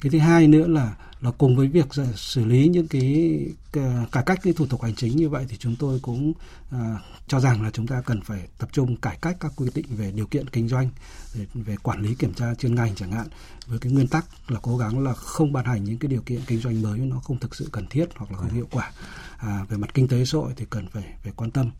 [0.00, 3.40] cái thứ hai nữa là là cùng với việc xử lý những cái
[4.12, 6.32] cải cách cái thủ tục hành chính như vậy thì chúng tôi cũng
[6.70, 9.86] à, cho rằng là chúng ta cần phải tập trung cải cách các quy định
[9.88, 10.90] về điều kiện kinh doanh
[11.34, 13.26] về, về quản lý kiểm tra chuyên ngành chẳng hạn
[13.66, 16.40] với cái nguyên tắc là cố gắng là không ban hành những cái điều kiện
[16.46, 18.90] kinh doanh mới nó không thực sự cần thiết hoặc là không hiệu quả.
[19.36, 21.70] À, về mặt kinh tế xã hội thì cần phải phải quan tâm.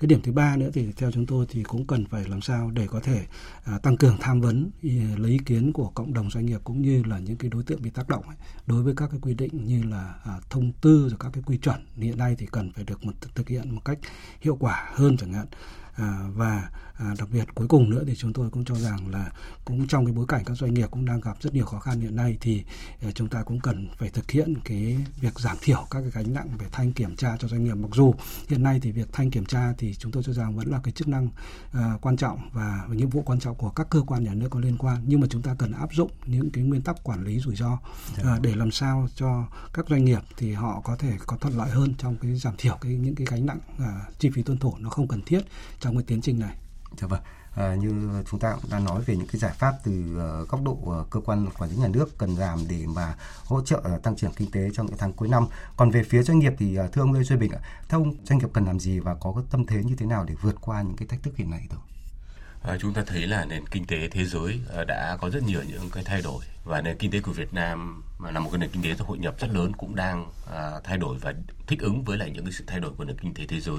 [0.00, 2.70] Cái điểm thứ ba nữa thì theo chúng tôi thì cũng cần phải làm sao
[2.70, 3.26] để có thể
[3.64, 4.70] à, tăng cường tham vấn
[5.16, 7.82] lấy ý kiến của cộng đồng doanh nghiệp cũng như là những cái đối tượng
[7.82, 8.36] bị tác động ấy,
[8.66, 11.56] đối với các cái quy định như là à, thông tư rồi các cái quy
[11.56, 13.98] chuẩn hiện nay thì cần phải được một thực hiện một cách
[14.40, 15.46] hiệu quả hơn chẳng hạn.
[15.94, 19.30] À, và à, đặc biệt cuối cùng nữa thì chúng tôi cũng cho rằng là
[19.64, 22.00] cũng trong cái bối cảnh các doanh nghiệp cũng đang gặp rất nhiều khó khăn
[22.00, 22.64] hiện nay thì
[23.02, 26.34] à, chúng ta cũng cần phải thực hiện cái việc giảm thiểu các cái gánh
[26.34, 27.74] nặng về thanh kiểm tra cho doanh nghiệp.
[27.74, 28.14] Mặc dù
[28.48, 30.92] hiện nay thì việc thanh kiểm tra thì chúng tôi cho rằng vẫn là cái
[30.92, 31.28] chức năng
[31.72, 34.48] à, quan trọng và, và nhiệm vụ quan trọng của các cơ quan nhà nước
[34.50, 35.02] có liên quan.
[35.06, 37.78] Nhưng mà chúng ta cần áp dụng những cái nguyên tắc quản lý rủi ro
[38.24, 41.70] à, để làm sao cho các doanh nghiệp thì họ có thể có thuận lợi
[41.70, 44.74] hơn trong cái giảm thiểu cái những cái gánh nặng à, chi phí tuân thủ
[44.78, 45.40] nó không cần thiết
[45.80, 46.56] trong cái tiến trình này.
[46.96, 47.20] Dạ vâng.
[47.54, 50.60] À, như chúng ta cũng đã nói về những cái giải pháp từ uh, góc
[50.64, 53.14] độ uh, cơ quan quản lý nhà nước cần làm để mà
[53.44, 55.46] hỗ trợ uh, tăng trưởng kinh tế trong những tháng cuối năm.
[55.76, 58.14] Còn về phía doanh nghiệp thì uh, thưa ông Lê Duy Bình ạ, theo ông
[58.24, 60.54] doanh nghiệp cần làm gì và có cái tâm thế như thế nào để vượt
[60.60, 61.78] qua những cái thách thức hiện nay thưa?
[62.62, 65.90] À, chúng ta thấy là nền kinh tế thế giới đã có rất nhiều những
[65.90, 68.70] cái thay đổi và nền kinh tế của Việt Nam mà là một cái nền
[68.70, 71.34] kinh tế hội nhập rất lớn cũng đang à, thay đổi và
[71.66, 73.78] thích ứng với lại những cái sự thay đổi của nền kinh tế thế giới.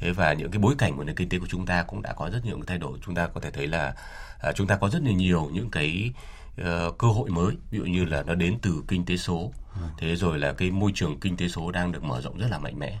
[0.00, 2.12] Thế và những cái bối cảnh của nền kinh tế của chúng ta cũng đã
[2.12, 2.98] có rất nhiều cái thay đổi.
[3.06, 3.94] Chúng ta có thể thấy là
[4.40, 6.12] à, chúng ta có rất là nhiều những cái
[6.60, 9.52] uh, cơ hội mới ví dụ như là nó đến từ kinh tế số.
[9.74, 9.80] Ừ.
[9.98, 12.58] thế rồi là cái môi trường kinh tế số đang được mở rộng rất là
[12.58, 12.98] mạnh mẽ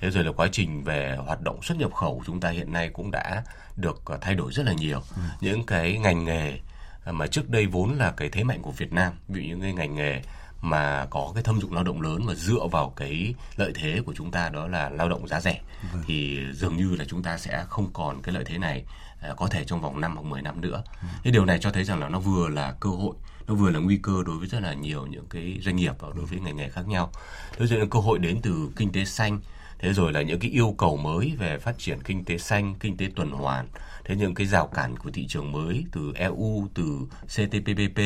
[0.00, 2.88] thế rồi là quá trình về hoạt động xuất nhập khẩu chúng ta hiện nay
[2.88, 3.42] cũng đã
[3.76, 5.22] được thay đổi rất là nhiều ừ.
[5.40, 6.58] những cái ngành nghề
[7.10, 9.72] mà trước đây vốn là cái thế mạnh của Việt Nam ví dụ những cái
[9.72, 10.22] ngành nghề
[10.60, 14.14] mà có cái thâm dụng lao động lớn mà dựa vào cái lợi thế của
[14.16, 15.60] chúng ta đó là lao động giá rẻ
[15.92, 16.02] vâng.
[16.06, 18.84] thì dường như là chúng ta sẽ không còn cái lợi thế này
[19.20, 20.82] à, có thể trong vòng 5 hoặc 10 năm nữa.
[21.02, 21.08] Ừ.
[21.24, 23.14] Cái điều này cho thấy rằng là nó vừa là cơ hội,
[23.46, 26.08] nó vừa là nguy cơ đối với rất là nhiều những cái doanh nghiệp và
[26.16, 27.10] đối với ngành nghề khác nhau.
[27.58, 29.40] Thế rồi cơ hội đến từ kinh tế xanh,
[29.78, 32.96] thế rồi là những cái yêu cầu mới về phát triển kinh tế xanh, kinh
[32.96, 33.68] tế tuần hoàn,
[34.06, 37.98] thế những cái rào cản của thị trường mới từ EU từ CTPPP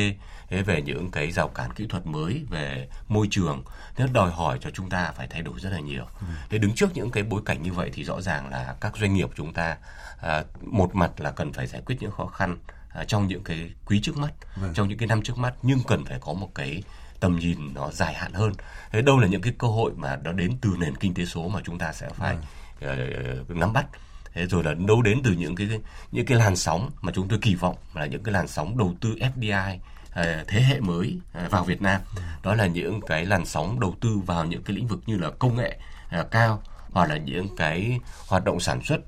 [0.49, 3.63] thế về những cái rào cản kỹ thuật mới về môi trường
[3.99, 6.27] nó đòi hỏi cho chúng ta phải thay đổi rất là nhiều ừ.
[6.51, 9.15] thế đứng trước những cái bối cảnh như vậy thì rõ ràng là các doanh
[9.15, 9.77] nghiệp chúng ta
[10.21, 12.59] à, một mặt là cần phải giải quyết những khó khăn
[12.89, 14.75] à, trong những cái quý trước mắt vâng.
[14.75, 16.83] trong những cái năm trước mắt nhưng cần phải có một cái
[17.21, 18.53] tầm nhìn nó dài hạn hơn.
[18.93, 21.49] Thế đâu là những cái cơ hội mà nó đến từ nền kinh tế số
[21.49, 22.37] mà chúng ta sẽ phải
[22.81, 23.41] vâng.
[23.43, 23.87] uh, nắm bắt.
[24.35, 25.69] Thế rồi là đâu đến từ những cái
[26.13, 28.95] những cái làn sóng mà chúng tôi kỳ vọng là những cái làn sóng đầu
[29.01, 29.79] tư FDI
[30.13, 32.01] à, thế hệ mới à, vào Việt Nam.
[32.43, 35.31] Đó là những cái làn sóng đầu tư vào những cái lĩnh vực như là
[35.31, 35.79] công nghệ
[36.11, 39.01] à, cao hoặc là những cái hoạt động sản xuất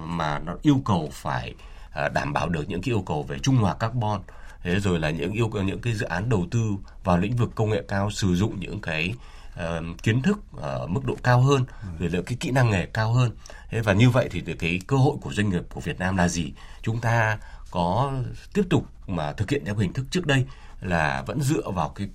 [0.00, 1.54] mà nó yêu cầu phải
[2.14, 4.20] đảm bảo được những cái yêu cầu về trung hòa carbon
[4.68, 6.60] thế rồi là những yêu cầu những cái dự án đầu tư
[7.04, 9.14] vào lĩnh vực công nghệ cao sử dụng những cái
[9.54, 11.64] uh, kiến thức ở mức độ cao hơn
[11.98, 13.30] rồi là cái kỹ năng nghề cao hơn.
[13.70, 16.28] Thế và như vậy thì cái cơ hội của doanh nghiệp của Việt Nam là
[16.28, 16.52] gì?
[16.82, 17.38] Chúng ta
[17.70, 18.12] có
[18.54, 20.44] tiếp tục mà thực hiện theo hình thức trước đây
[20.80, 22.08] là vẫn dựa vào cái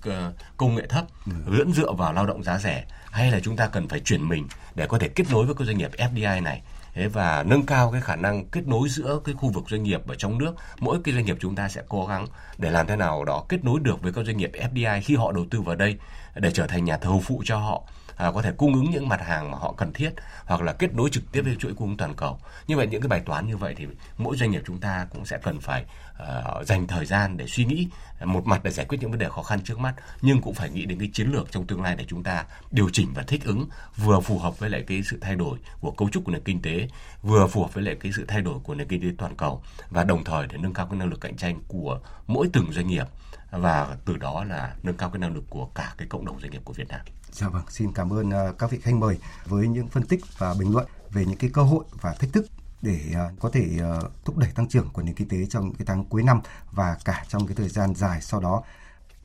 [0.56, 1.04] công nghệ thấp
[1.46, 4.48] vẫn dựa vào lao động giá rẻ hay là chúng ta cần phải chuyển mình
[4.74, 6.62] để có thể kết nối với các doanh nghiệp FDI này
[6.94, 10.08] thế và nâng cao cái khả năng kết nối giữa cái khu vực doanh nghiệp
[10.08, 12.26] ở trong nước mỗi cái doanh nghiệp chúng ta sẽ cố gắng
[12.58, 15.32] để làm thế nào đó kết nối được với các doanh nghiệp FDI khi họ
[15.32, 15.96] đầu tư vào đây
[16.34, 17.82] để trở thành nhà thầu phụ cho họ
[18.16, 20.10] à, có thể cung ứng những mặt hàng mà họ cần thiết
[20.46, 22.38] hoặc là kết nối trực tiếp với chuỗi cung ứng toàn cầu.
[22.66, 23.86] Như vậy những cái bài toán như vậy thì
[24.18, 25.84] mỗi doanh nghiệp chúng ta cũng sẽ cần phải
[26.22, 27.88] uh, dành thời gian để suy nghĩ
[28.24, 30.70] một mặt để giải quyết những vấn đề khó khăn trước mắt nhưng cũng phải
[30.70, 33.44] nghĩ đến cái chiến lược trong tương lai để chúng ta điều chỉnh và thích
[33.44, 36.42] ứng vừa phù hợp với lại cái sự thay đổi của cấu trúc của nền
[36.44, 36.88] kinh tế
[37.22, 39.62] vừa phù hợp với lại cái sự thay đổi của nền kinh tế toàn cầu
[39.90, 42.86] và đồng thời để nâng cao cái năng lực cạnh tranh của mỗi từng doanh
[42.86, 43.06] nghiệp
[43.50, 46.50] và từ đó là nâng cao cái năng lực của cả cái cộng đồng doanh
[46.50, 47.00] nghiệp của Việt Nam.
[47.30, 50.54] Dạ vâng, xin cảm ơn ờ, các vị khách mời với những phân tích và
[50.58, 52.46] bình luận về những cái cơ hội và thách thức
[52.84, 55.86] để à, có thể à, thúc đẩy tăng trưởng của nền kinh tế trong cái
[55.86, 56.40] tháng cuối năm
[56.72, 58.62] và cả trong cái thời gian dài sau đó.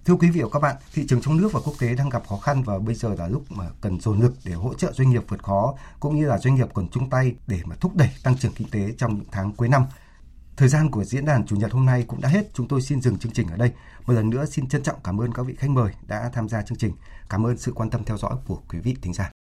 [0.06, 2.24] Thưa quý vị và các bạn, thị trường trong nước và quốc tế đang gặp
[2.28, 5.10] khó khăn và bây giờ là lúc mà cần dồn lực để hỗ trợ doanh
[5.10, 8.10] nghiệp vượt khó cũng như là doanh nghiệp cần chung tay để mà thúc đẩy
[8.24, 9.86] tăng trưởng kinh tế trong những tháng cuối năm.
[10.58, 12.54] Thời gian của diễn đàn Chủ nhật hôm nay cũng đã hết.
[12.54, 13.72] Chúng tôi xin dừng chương trình ở đây.
[14.06, 16.62] Một lần nữa xin trân trọng cảm ơn các vị khách mời đã tham gia
[16.62, 16.94] chương trình.
[17.30, 19.39] Cảm ơn sự quan tâm theo dõi của quý vị thính giả.